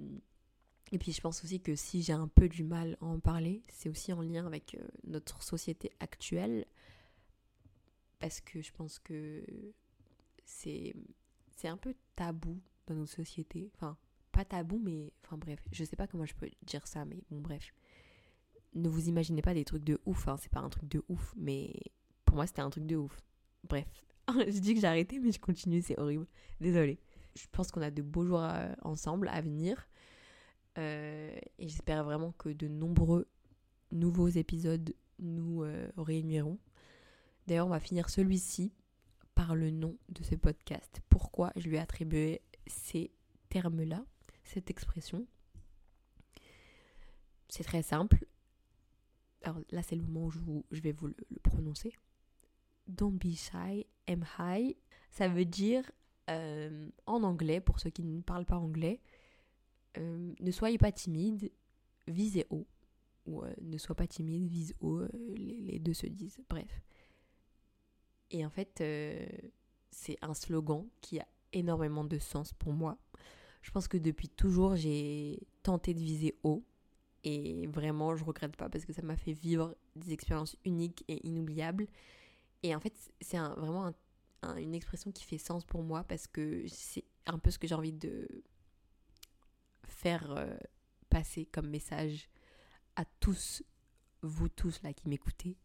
et 0.91 0.97
puis, 0.97 1.11
je 1.11 1.21
pense 1.21 1.43
aussi 1.43 1.61
que 1.61 1.75
si 1.75 2.01
j'ai 2.01 2.13
un 2.13 2.27
peu 2.27 2.49
du 2.49 2.63
mal 2.63 2.97
à 3.01 3.05
en 3.05 3.19
parler, 3.19 3.61
c'est 3.69 3.89
aussi 3.89 4.11
en 4.11 4.21
lien 4.21 4.47
avec 4.47 4.77
notre 5.03 5.43
société 5.43 5.91
actuelle, 5.99 6.65
parce 8.19 8.41
que 8.41 8.61
je 8.61 8.71
pense 8.71 8.99
que 8.99 9.43
c'est 10.45 10.95
c'est 11.55 11.67
un 11.67 11.77
peu 11.77 11.95
tabou 12.15 12.59
dans 12.87 12.95
notre 12.95 13.11
société. 13.11 13.69
Enfin, 13.75 13.97
pas 14.31 14.45
tabou, 14.45 14.79
mais 14.79 15.11
enfin 15.25 15.37
bref, 15.37 15.59
je 15.71 15.83
sais 15.83 15.95
pas 15.95 16.07
comment 16.07 16.25
je 16.25 16.35
peux 16.35 16.49
dire 16.63 16.85
ça, 16.87 17.05
mais 17.05 17.21
bon, 17.29 17.41
bref. 17.41 17.73
Ne 18.75 18.89
vous 18.89 19.09
imaginez 19.09 19.41
pas 19.41 19.53
des 19.53 19.65
trucs 19.65 19.83
de 19.83 19.99
ouf, 20.05 20.27
hein, 20.27 20.37
c'est 20.37 20.51
pas 20.51 20.59
un 20.59 20.69
truc 20.69 20.87
de 20.87 21.03
ouf, 21.09 21.33
mais 21.37 21.73
pour 22.25 22.35
moi 22.35 22.45
c'était 22.45 22.61
un 22.61 22.69
truc 22.69 22.85
de 22.85 22.95
ouf. 22.95 23.17
Bref, 23.63 23.87
je 24.29 24.59
dis 24.59 24.75
que 24.75 24.81
j'ai 24.81 24.87
arrêté, 24.87 25.19
mais 25.19 25.31
je 25.31 25.39
continue, 25.39 25.81
c'est 25.81 25.99
horrible. 25.99 26.27
Désolée. 26.61 26.99
Je 27.35 27.45
pense 27.51 27.71
qu'on 27.71 27.81
a 27.81 27.91
de 27.91 28.01
beaux 28.01 28.25
jours 28.25 28.43
euh, 28.43 28.73
ensemble 28.81 29.29
à 29.29 29.41
venir. 29.41 29.87
Euh, 30.77 31.35
et 31.57 31.67
j'espère 31.67 32.03
vraiment 32.03 32.31
que 32.33 32.49
de 32.49 32.67
nombreux 32.67 33.27
nouveaux 33.91 34.27
épisodes 34.27 34.93
nous 35.19 35.63
euh, 35.63 35.87
réuniront. 35.97 36.59
D'ailleurs, 37.47 37.67
on 37.67 37.71
va 37.71 37.79
finir 37.79 38.09
celui-ci 38.09 38.73
par 39.33 39.55
le 39.55 39.71
nom 39.71 39.97
de 40.09 40.21
ce 40.21 40.35
podcast. 40.35 41.01
Pourquoi 41.07 41.53
je 41.55 41.69
lui 41.69 41.77
ai 41.77 41.79
attribué 41.79 42.41
ces 42.67 43.11
termes-là 43.49 44.05
cette 44.43 44.69
expression? 44.69 45.25
C'est 47.47 47.63
très 47.63 47.83
simple. 47.83 48.25
Alors 49.43 49.61
là, 49.71 49.81
c'est 49.81 49.95
le 49.95 50.01
moment 50.03 50.25
où 50.25 50.65
je, 50.71 50.81
vais 50.81 50.91
vous 50.91 51.07
le, 51.07 51.15
prononcer. 51.41 51.93
Don't 52.87 53.17
be 53.17 53.33
shy, 53.33 53.85
am 54.07 54.25
high. 54.37 54.75
Ça 55.11 55.29
veut 55.29 55.45
dire, 55.45 55.89
euh, 56.29 56.89
en 57.05 57.23
anglais, 57.23 57.61
pour 57.61 57.79
ceux 57.79 57.91
qui 57.91 58.03
ne 58.03 58.21
parlent 58.21 58.45
pas 58.45 58.57
anglais, 58.57 58.99
euh, 59.97 60.33
ne 60.37 60.51
soyez 60.51 60.77
pas 60.77 60.91
timide, 60.91 61.49
visez 62.07 62.45
haut. 62.49 62.67
Ou 63.25 63.43
euh, 63.43 63.53
ne 63.61 63.77
sois 63.77 63.95
pas 63.95 64.07
timide, 64.07 64.47
vise 64.47 64.73
haut, 64.81 65.03
les, 65.35 65.61
les, 65.61 65.79
deux 65.79 65.93
se 65.93 66.07
disent. 66.07 66.41
Bref. 66.49 66.81
Et 68.31 68.45
en 68.45 68.49
fait, 68.49 68.83
c'est 69.91 70.17
un 70.21 70.33
slogan 70.33 70.85
qui 71.01 71.19
a 71.19 71.27
énormément 71.53 72.03
de 72.03 72.19
sens 72.19 72.53
pour 72.53 72.73
moi. 72.73 72.97
Je 73.61 73.71
pense 73.71 73.87
que 73.87 73.97
depuis 73.97 74.29
toujours, 74.29 74.75
j'ai 74.75 75.47
tenté 75.63 75.93
de 75.93 75.99
viser 75.99 76.37
haut. 76.43 76.63
Et 77.23 77.67
vraiment, 77.67 78.15
je 78.15 78.23
regrette 78.23 78.55
pas 78.55 78.69
parce 78.69 78.85
que 78.85 78.93
ça 78.93 79.01
m'a 79.01 79.17
fait 79.17 79.33
vivre 79.33 79.75
des 79.95 80.13
expériences 80.13 80.55
uniques 80.63 81.03
et 81.07 81.25
inoubliables. 81.27 81.87
Et 82.63 82.75
en 82.75 82.79
fait, 82.79 82.93
c'est 83.19 83.37
vraiment 83.37 83.91
une 84.57 84.73
expression 84.73 85.11
qui 85.11 85.23
fait 85.23 85.37
sens 85.37 85.65
pour 85.65 85.83
moi 85.83 86.03
parce 86.03 86.27
que 86.27 86.63
c'est 86.67 87.03
un 87.25 87.39
peu 87.39 87.51
ce 87.51 87.59
que 87.59 87.67
j'ai 87.67 87.75
envie 87.75 87.91
de 87.91 88.27
faire 89.83 90.31
euh, 90.31 90.55
passer 91.09 91.45
comme 91.45 91.67
message 91.67 92.29
à 92.95 93.03
tous, 93.19 93.63
vous 94.21 94.47
tous 94.47 94.81
là 94.83 94.93
qui 94.93 95.09
m'écoutez. 95.09 95.57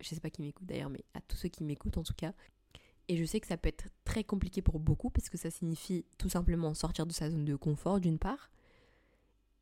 Je 0.00 0.08
sais 0.08 0.20
pas 0.20 0.30
qui 0.30 0.42
m'écoute 0.42 0.66
d'ailleurs, 0.66 0.90
mais 0.90 1.04
à 1.14 1.20
tous 1.20 1.36
ceux 1.36 1.48
qui 1.48 1.64
m'écoutent 1.64 1.98
en 1.98 2.02
tout 2.02 2.14
cas. 2.14 2.32
Et 3.08 3.16
je 3.16 3.24
sais 3.24 3.40
que 3.40 3.46
ça 3.46 3.56
peut 3.56 3.68
être 3.68 3.88
très 4.04 4.22
compliqué 4.22 4.60
pour 4.60 4.78
beaucoup 4.78 5.10
parce 5.10 5.30
que 5.30 5.38
ça 5.38 5.50
signifie 5.50 6.04
tout 6.18 6.28
simplement 6.28 6.74
sortir 6.74 7.06
de 7.06 7.12
sa 7.12 7.30
zone 7.30 7.44
de 7.44 7.56
confort 7.56 8.00
d'une 8.00 8.18
part. 8.18 8.50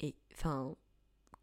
Et 0.00 0.14
enfin, 0.32 0.74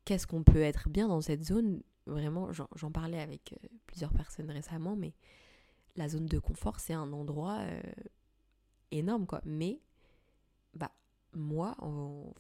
qu'est-ce 0.06 0.28
qu'on 0.28 0.44
peut 0.44 0.62
être 0.62 0.90
bien 0.90 1.08
dans 1.08 1.22
cette 1.22 1.44
zone? 1.44 1.82
Vraiment, 2.06 2.52
j'en 2.52 2.92
parlais 2.92 3.22
avec 3.22 3.54
euh, 3.54 3.68
plusieurs 3.88 4.12
personnes 4.12 4.52
récemment, 4.52 4.98
mais 4.98 5.14
la 5.96 6.10
zone 6.10 6.26
de 6.26 6.40
confort, 6.40 6.82
c'est 6.82 6.94
un 6.94 7.14
endroit 7.14 7.60
euh, 7.60 7.82
énorme, 8.92 9.26
quoi. 9.26 9.42
Mais, 9.46 9.80
bah, 10.74 10.92
moi, 11.32 11.76
en, 11.80 12.34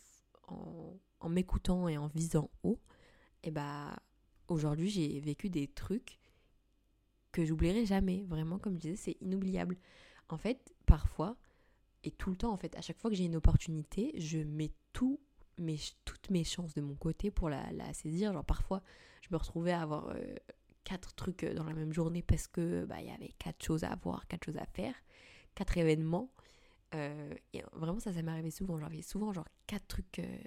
en, 1.19 1.29
m'écoutant 1.29 1.87
et 1.87 1.97
en 1.97 2.07
visant 2.07 2.49
haut, 2.63 2.79
et 3.43 3.51
bah, 3.51 3.95
aujourd'hui, 4.49 4.89
j'ai 4.89 5.21
vécu 5.21 5.49
des 5.49 5.69
trucs 5.69 6.19
que 7.33 7.43
j'oublierai 7.43 7.85
jamais. 7.85 8.23
Vraiment, 8.29 8.57
comme 8.57 8.75
je 8.75 8.79
disais, 8.79 8.95
c'est 8.95 9.17
inoubliable. 9.19 9.77
En 10.29 10.37
fait, 10.37 10.73
parfois, 10.85 11.35
et 12.05 12.11
tout 12.11 12.29
le 12.29 12.37
temps, 12.37 12.53
en 12.53 12.57
fait, 12.57 12.77
à 12.77 12.81
chaque 12.81 12.99
fois 12.99 13.09
que 13.09 13.17
j'ai 13.17 13.25
une 13.25 13.35
opportunité, 13.35 14.13
je 14.17 14.39
mets 14.39 14.71
tout 14.93 15.19
mes, 15.57 15.77
toutes 16.05 16.29
mes 16.29 16.43
chances 16.43 16.73
de 16.73 16.81
mon 16.81 16.95
côté 16.95 17.31
pour 17.31 17.49
la, 17.49 17.93
saisir. 17.93 18.31
Genre, 18.31 18.45
parfois, 18.45 18.81
je 19.21 19.27
me 19.31 19.37
retrouvais 19.37 19.71
à 19.71 19.81
avoir 19.81 20.09
euh, 20.09 20.35
quatre 20.83 21.13
trucs 21.15 21.43
dans 21.43 21.63
la 21.63 21.73
même 21.73 21.91
journée 21.91 22.21
parce 22.21 22.47
que 22.47 22.85
bah, 22.85 23.01
y 23.01 23.09
avait 23.09 23.33
quatre 23.39 23.63
choses 23.63 23.83
à 23.83 23.95
voir, 24.01 24.27
quatre 24.27 24.45
choses 24.45 24.57
à 24.57 24.65
faire, 24.65 24.95
quatre 25.55 25.77
événements. 25.77 26.31
Euh, 26.95 27.33
et 27.53 27.63
vraiment, 27.73 27.99
ça, 27.99 28.13
ça 28.13 28.21
m'est 28.21 28.31
arrivé 28.31 28.51
souvent. 28.51 28.79
J'avais 28.79 29.01
souvent, 29.01 29.33
genre, 29.33 29.47
quatre 29.65 29.87
trucs 29.87 30.19
euh, 30.19 30.37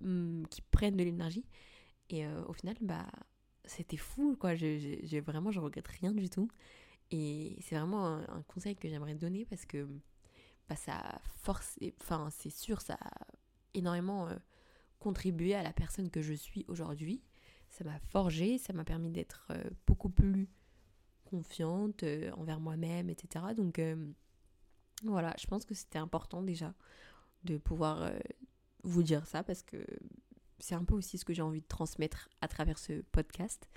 hmm, 0.00 0.44
qui 0.46 0.62
prennent 0.62 0.96
de 0.96 1.04
l'énergie. 1.04 1.44
Et 2.12 2.26
au 2.26 2.52
final, 2.52 2.74
bah, 2.80 3.06
c'était 3.70 3.96
fou, 3.96 4.36
quoi. 4.38 4.54
J'ai 4.54 5.20
vraiment, 5.20 5.50
je 5.50 5.60
regrette 5.60 5.88
rien 5.88 6.12
du 6.12 6.28
tout. 6.28 6.48
Et 7.10 7.56
c'est 7.62 7.76
vraiment 7.76 8.06
un, 8.06 8.42
conseil 8.42 8.76
que 8.76 8.88
j'aimerais 8.88 9.14
donner 9.14 9.44
parce 9.44 9.64
que 9.64 9.88
bah, 10.68 10.76
ça 10.76 11.20
force, 11.36 11.78
enfin, 12.00 12.28
c'est 12.30 12.50
sûr, 12.50 12.80
ça 12.80 12.94
a 13.00 13.26
énormément 13.74 14.28
euh, 14.28 14.36
contribué 14.98 15.54
à 15.54 15.62
la 15.62 15.72
personne 15.72 16.10
que 16.10 16.22
je 16.22 16.34
suis 16.34 16.64
aujourd'hui. 16.68 17.22
Ça 17.68 17.84
m'a 17.84 17.98
forgé, 18.00 18.58
ça 18.58 18.72
m'a 18.72 18.84
permis 18.84 19.10
d'être 19.10 19.48
euh, 19.50 19.62
beaucoup 19.86 20.10
plus 20.10 20.48
confiante 21.24 22.02
euh, 22.02 22.30
envers 22.32 22.60
moi-même, 22.60 23.08
etc. 23.08 23.44
Donc 23.56 23.80
voilà, 25.04 25.34
je 25.38 25.46
pense 25.46 25.64
que 25.64 25.74
c'était 25.74 25.98
important 25.98 26.42
déjà 26.42 26.74
de 27.44 27.56
pouvoir 27.56 28.12
vous 28.82 29.02
dire 29.02 29.26
ça 29.26 29.42
parce 29.42 29.62
que 29.62 29.78
c'est 30.60 30.74
un 30.74 30.84
peu 30.84 30.94
aussi 30.94 31.18
ce 31.18 31.24
que 31.24 31.32
j'ai 31.32 31.42
envie 31.42 31.60
de 31.60 31.66
transmettre 31.66 32.28
à 32.40 32.48
travers 32.48 32.78
ce 32.78 33.02
podcast. 33.12 33.68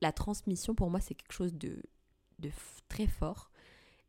La 0.00 0.12
transmission, 0.12 0.74
pour 0.74 0.90
moi, 0.90 1.00
c'est 1.00 1.14
quelque 1.14 1.32
chose 1.32 1.54
de, 1.54 1.82
très 2.88 3.06
fort. 3.06 3.50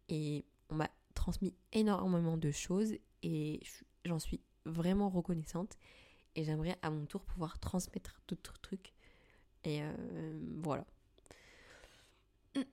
Et 0.09 0.45
on 0.69 0.75
m'a 0.75 0.89
transmis 1.13 1.53
énormément 1.71 2.37
de 2.37 2.51
choses 2.51 2.93
et 3.21 3.61
j'en 4.05 4.19
suis 4.19 4.41
vraiment 4.65 5.09
reconnaissante. 5.09 5.77
Et 6.35 6.43
j'aimerais 6.43 6.77
à 6.81 6.89
mon 6.89 7.05
tour 7.05 7.23
pouvoir 7.23 7.59
transmettre 7.59 8.21
d'autres 8.27 8.59
trucs. 8.59 8.93
Et 9.63 9.81
euh, 9.83 10.39
voilà. 10.61 10.85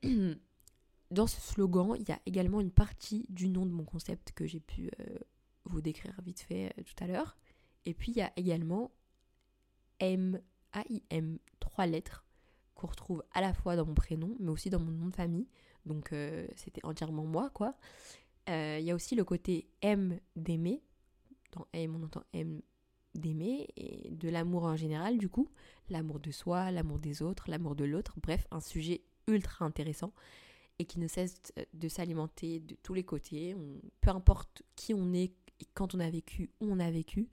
Dans 1.10 1.26
ce 1.26 1.40
slogan, 1.40 1.96
il 1.98 2.08
y 2.08 2.12
a 2.12 2.20
également 2.24 2.60
une 2.60 2.70
partie 2.70 3.26
du 3.28 3.48
nom 3.48 3.66
de 3.66 3.72
mon 3.72 3.84
concept 3.84 4.32
que 4.32 4.46
j'ai 4.46 4.60
pu 4.60 4.90
euh, 5.00 5.18
vous 5.64 5.80
décrire 5.80 6.14
vite 6.22 6.40
fait 6.40 6.72
euh, 6.78 6.82
tout 6.84 7.04
à 7.04 7.06
l'heure. 7.06 7.36
Et 7.84 7.94
puis 7.94 8.12
il 8.12 8.18
y 8.18 8.22
a 8.22 8.32
également 8.36 8.90
M, 10.00 10.40
A-I-M, 10.72 11.38
trois 11.60 11.86
lettres 11.86 12.24
qu'on 12.74 12.86
retrouve 12.86 13.22
à 13.32 13.40
la 13.40 13.52
fois 13.52 13.76
dans 13.76 13.86
mon 13.86 13.94
prénom, 13.94 14.36
mais 14.40 14.50
aussi 14.50 14.70
dans 14.70 14.80
mon 14.80 14.90
nom 14.90 15.08
de 15.08 15.14
famille. 15.14 15.46
Donc 15.86 16.12
euh, 16.12 16.46
c'était 16.56 16.84
entièrement 16.84 17.24
moi, 17.24 17.50
quoi. 17.50 17.74
Euh, 18.48 18.78
il 18.80 18.84
y 18.84 18.90
a 18.90 18.94
aussi 18.94 19.14
le 19.14 19.24
côté 19.24 19.68
M 19.82 20.18
d'aimer. 20.36 20.82
Dans 21.52 21.66
M, 21.72 21.96
on 21.96 22.04
entend 22.04 22.24
M 22.32 22.60
d'aimer 23.14 23.68
et 23.76 24.10
de 24.10 24.28
l'amour 24.28 24.64
en 24.64 24.76
général, 24.76 25.18
du 25.18 25.28
coup. 25.28 25.50
L'amour 25.88 26.20
de 26.20 26.30
soi, 26.30 26.70
l'amour 26.70 26.98
des 26.98 27.22
autres, 27.22 27.50
l'amour 27.50 27.74
de 27.74 27.84
l'autre. 27.84 28.14
Bref, 28.22 28.46
un 28.50 28.60
sujet 28.60 29.02
ultra 29.26 29.64
intéressant 29.64 30.12
et 30.78 30.86
qui 30.86 30.98
ne 30.98 31.08
cesse 31.08 31.34
de 31.74 31.88
s'alimenter 31.88 32.60
de 32.60 32.74
tous 32.82 32.94
les 32.94 33.04
côtés. 33.04 33.54
peu 34.00 34.10
importe 34.10 34.62
qui 34.76 34.94
on 34.94 35.12
est 35.12 35.34
et 35.60 35.66
quand 35.74 35.94
on 35.94 36.00
a 36.00 36.08
vécu, 36.08 36.50
où 36.60 36.72
on 36.72 36.80
a 36.80 36.90
vécu. 36.90 37.28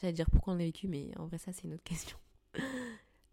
J'allais 0.00 0.12
dire 0.12 0.30
pourquoi 0.30 0.54
on 0.54 0.56
a 0.56 0.64
vécu, 0.64 0.88
mais 0.88 1.10
en 1.18 1.26
vrai, 1.26 1.38
ça, 1.38 1.52
c'est 1.52 1.64
une 1.64 1.74
autre 1.74 1.84
question. 1.84 2.16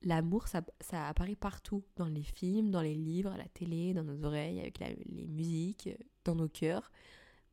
L'amour, 0.04 0.47
ça, 0.47 0.63
ça, 0.80 1.08
apparaît 1.08 1.36
partout, 1.36 1.84
dans 1.95 2.08
les 2.08 2.24
films, 2.24 2.71
dans 2.71 2.82
les 2.82 2.95
livres, 2.95 3.32
à 3.32 3.38
la 3.38 3.47
télé, 3.47 3.93
dans 3.93 4.04
nos 4.04 4.24
oreilles, 4.26 4.60
avec 4.60 4.80
les 4.80 5.28
musiques, 5.28 5.89
dans 6.24 6.36
nos 6.36 6.50
cœurs. 6.50 6.91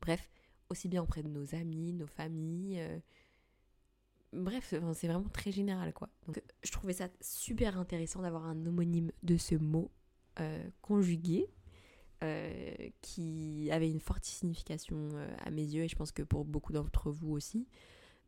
Bref, 0.01 0.29
aussi 0.69 0.87
bien 0.87 1.03
auprès 1.03 1.23
de 1.23 1.27
nos 1.27 1.55
amis, 1.55 1.93
nos 1.93 2.07
familles. 2.07 2.79
Euh, 2.79 2.99
bref, 4.33 4.73
c'est 4.93 5.07
vraiment 5.07 5.29
très 5.29 5.51
général, 5.51 5.93
quoi. 5.93 6.09
Donc, 6.27 6.41
je 6.63 6.71
trouvais 6.71 6.93
ça 6.93 7.09
super 7.21 7.77
intéressant 7.77 8.21
d'avoir 8.21 8.45
un 8.45 8.65
homonyme 8.65 9.11
de 9.23 9.37
ce 9.37 9.55
mot 9.55 9.91
euh, 10.39 10.69
conjugué, 10.81 11.47
euh, 12.23 12.73
qui 13.01 13.69
avait 13.71 13.89
une 13.89 14.01
forte 14.01 14.25
signification 14.25 15.09
à 15.39 15.51
mes 15.51 15.63
yeux, 15.63 15.83
et 15.83 15.87
je 15.87 15.95
pense 15.95 16.11
que 16.11 16.23
pour 16.23 16.45
beaucoup 16.45 16.73
d'entre 16.73 17.11
vous 17.11 17.31
aussi. 17.31 17.67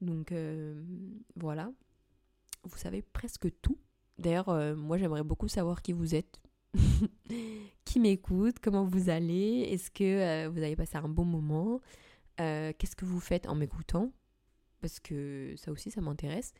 Donc, 0.01 0.33
voilà. 1.35 1.71
Vous 2.63 2.77
savez 2.77 3.01
presque 3.01 3.47
tout 3.61 3.77
D'ailleurs, 4.21 4.49
euh, 4.49 4.75
moi 4.75 4.97
j'aimerais 4.97 5.23
beaucoup 5.23 5.47
savoir 5.47 5.81
qui 5.81 5.93
vous 5.93 6.13
êtes, 6.13 6.39
qui 7.85 7.99
m'écoute, 7.99 8.57
comment 8.61 8.85
vous 8.85 9.09
allez, 9.09 9.61
est-ce 9.71 9.89
que 9.89 10.03
euh, 10.03 10.49
vous 10.49 10.59
avez 10.59 10.75
passé 10.75 10.97
un 10.97 11.09
bon 11.09 11.25
moment, 11.25 11.81
euh, 12.39 12.71
qu'est-ce 12.77 12.95
que 12.95 13.05
vous 13.05 13.19
faites 13.19 13.47
en 13.47 13.55
m'écoutant, 13.55 14.11
parce 14.79 14.99
que 14.99 15.55
ça 15.57 15.71
aussi 15.71 15.89
ça 15.89 16.01
m'intéresse. 16.01 16.53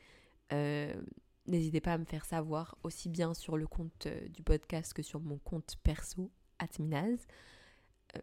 N'hésitez 1.47 1.81
pas 1.81 1.93
à 1.93 1.97
me 1.97 2.05
faire 2.05 2.25
savoir 2.25 2.77
aussi 2.83 3.09
bien 3.09 3.33
sur 3.33 3.57
le 3.57 3.67
compte 3.67 4.07
du 4.29 4.43
podcast 4.43 4.93
que 4.93 5.01
sur 5.01 5.19
mon 5.19 5.37
compte 5.37 5.75
perso, 5.83 6.31
Atminaz. 6.59 7.25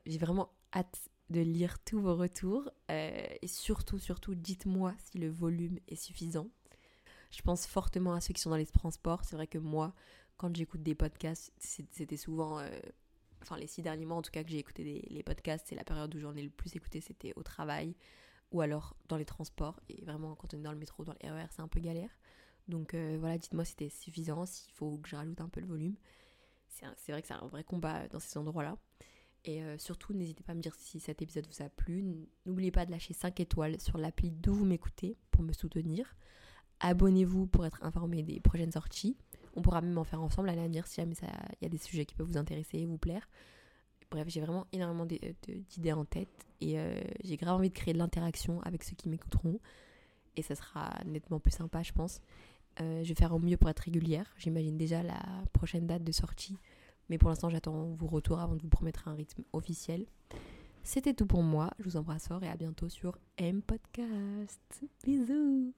J'ai 0.07 0.18
vraiment 0.18 0.50
hâte 0.74 1.11
de 1.31 1.41
lire 1.41 1.79
tous 1.85 2.01
vos 2.01 2.17
retours 2.17 2.71
et 2.88 3.47
surtout, 3.47 3.99
surtout, 3.99 4.35
dites-moi 4.35 4.95
si 4.99 5.19
le 5.19 5.29
volume 5.29 5.79
est 5.88 5.97
suffisant 5.97 6.49
je 7.31 7.43
pense 7.43 7.67
fortement 7.67 8.14
à 8.14 8.21
ceux 8.21 8.33
qui 8.33 8.41
sont 8.41 8.51
dans 8.51 8.57
les 8.57 8.67
transports. 8.67 9.25
C'est 9.25 9.37
vrai 9.37 9.47
que 9.47 9.59
moi, 9.59 9.95
quand 10.37 10.55
j'écoute 10.55 10.83
des 10.83 10.95
podcasts, 10.95 11.53
c'était 11.59 12.17
souvent, 12.17 12.59
euh, 12.61 12.69
enfin 13.43 13.57
les 13.57 13.67
six 13.67 13.83
derniers 13.83 14.07
mois 14.07 14.17
en 14.17 14.23
tout 14.23 14.31
cas 14.31 14.43
que 14.43 14.51
j'ai 14.51 14.59
écouté 14.59 15.07
les 15.09 15.23
podcasts, 15.23 15.67
c'est 15.69 15.75
la 15.75 15.85
période 15.85 16.14
où 16.14 16.19
j'en 16.19 16.35
ai 16.37 16.43
le 16.43 16.51
plus 16.51 16.75
écouté, 16.77 17.01
c'était 17.01 17.33
au 17.37 17.43
travail 17.43 17.95
ou 18.51 18.61
alors 18.61 18.97
dans 19.09 19.17
les 19.17 19.25
transports. 19.25 19.81
Et 19.88 20.05
vraiment, 20.05 20.35
quand 20.35 20.55
on 20.55 20.59
est 20.59 20.62
dans 20.62 20.73
le 20.73 20.79
métro, 20.79 21.05
dans 21.05 21.14
le 21.23 21.31
RER, 21.31 21.47
c'est 21.51 21.62
un 21.62 21.69
peu 21.69 21.81
galère. 21.81 22.11
Donc 22.67 22.95
euh, 22.95 23.17
voilà, 23.19 23.38
dites-moi 23.38 23.64
si 23.64 23.73
c'était 23.73 23.91
suffisant, 23.91 24.47
s'il 24.47 24.73
faut 24.73 24.97
que 24.99 25.09
je 25.09 25.17
rajoute 25.17 25.41
un 25.41 25.49
peu 25.49 25.61
le 25.61 25.67
volume. 25.67 25.97
C'est 26.69 27.11
vrai 27.11 27.23
que 27.23 27.29
c'est 27.29 27.35
un 27.35 27.47
vrai 27.49 27.64
combat 27.64 28.07
dans 28.09 28.21
ces 28.21 28.38
endroits-là. 28.38 28.77
Et 29.44 29.62
euh, 29.62 29.79
surtout, 29.79 30.12
n'hésitez 30.12 30.42
pas 30.42 30.53
à 30.53 30.55
me 30.55 30.61
dire 30.61 30.74
si 30.74 31.01
cet 31.01 31.22
épisode 31.22 31.46
vous 31.46 31.64
a 31.64 31.68
plu. 31.68 32.05
N'oubliez 32.46 32.70
pas 32.70 32.87
de 32.87 32.90
lâcher 32.90 33.14
5 33.14 33.40
étoiles 33.40 33.81
sur 33.81 33.98
l'appli 33.98 34.31
d'où 34.31 34.55
vous 34.55 34.64
m'écoutez 34.64 35.16
pour 35.31 35.42
me 35.42 35.53
soutenir. 35.53 36.14
Abonnez-vous 36.81 37.46
pour 37.46 37.66
être 37.66 37.83
informé 37.83 38.22
des 38.22 38.40
prochaines 38.40 38.72
sorties. 38.72 39.16
On 39.55 39.62
pourra 39.62 39.81
même 39.81 39.98
en 39.98 40.05
faire 40.05 40.22
ensemble 40.22 40.48
à 40.51 40.55
l'avenir 40.55 40.87
si 40.87 40.96
jamais 40.96 41.14
il 41.22 41.64
y 41.64 41.66
a 41.66 41.68
des 41.68 41.79
sujets 41.79 42.05
qui 42.05 42.14
peuvent 42.14 42.27
vous 42.27 42.38
intéresser 42.38 42.79
et 42.79 42.87
vous 42.87 42.98
plaire. 42.98 43.29
Bref, 44.11 44.29
j'ai 44.29 44.40
vraiment 44.40 44.66
énormément 44.72 45.07
d'idées 45.07 45.92
en 45.92 46.05
tête 46.05 46.46
et 46.61 46.79
euh, 46.79 46.98
j'ai 47.24 47.37
grave 47.37 47.57
envie 47.57 47.68
de 47.68 47.74
créer 47.74 47.92
de 47.92 47.98
l'interaction 47.98 48.61
avec 48.62 48.83
ceux 48.83 48.96
qui 48.96 49.09
m'écouteront. 49.09 49.61
Et 50.37 50.42
ça 50.42 50.55
sera 50.55 50.90
nettement 51.05 51.40
plus 51.40 51.51
sympa, 51.51 51.83
je 51.83 51.92
pense. 51.92 52.20
Euh, 52.81 53.03
je 53.03 53.09
vais 53.09 53.14
faire 53.14 53.35
au 53.35 53.38
mieux 53.38 53.57
pour 53.57 53.68
être 53.68 53.81
régulière. 53.81 54.33
J'imagine 54.38 54.77
déjà 54.79 55.03
la 55.03 55.20
prochaine 55.53 55.87
date 55.87 56.05
de 56.05 56.12
sortie. 56.12 56.57
Mais 57.09 57.18
pour 57.18 57.29
l'instant, 57.29 57.51
j'attends 57.51 57.94
vos 57.94 58.07
retours 58.07 58.40
avant 58.40 58.55
de 58.55 58.62
vous 58.62 58.68
promettre 58.68 59.09
un 59.09 59.14
rythme 59.14 59.42
officiel. 59.53 60.07
C'était 60.83 61.14
tout 61.14 61.27
pour 61.27 61.42
moi. 61.42 61.71
Je 61.79 61.85
vous 61.85 61.97
embrasse 61.97 62.29
fort 62.29 62.42
et 62.42 62.49
à 62.49 62.57
bientôt 62.57 62.88
sur 62.88 63.18
M 63.37 63.62
Podcast. 63.62 64.85
Bisous 65.05 65.75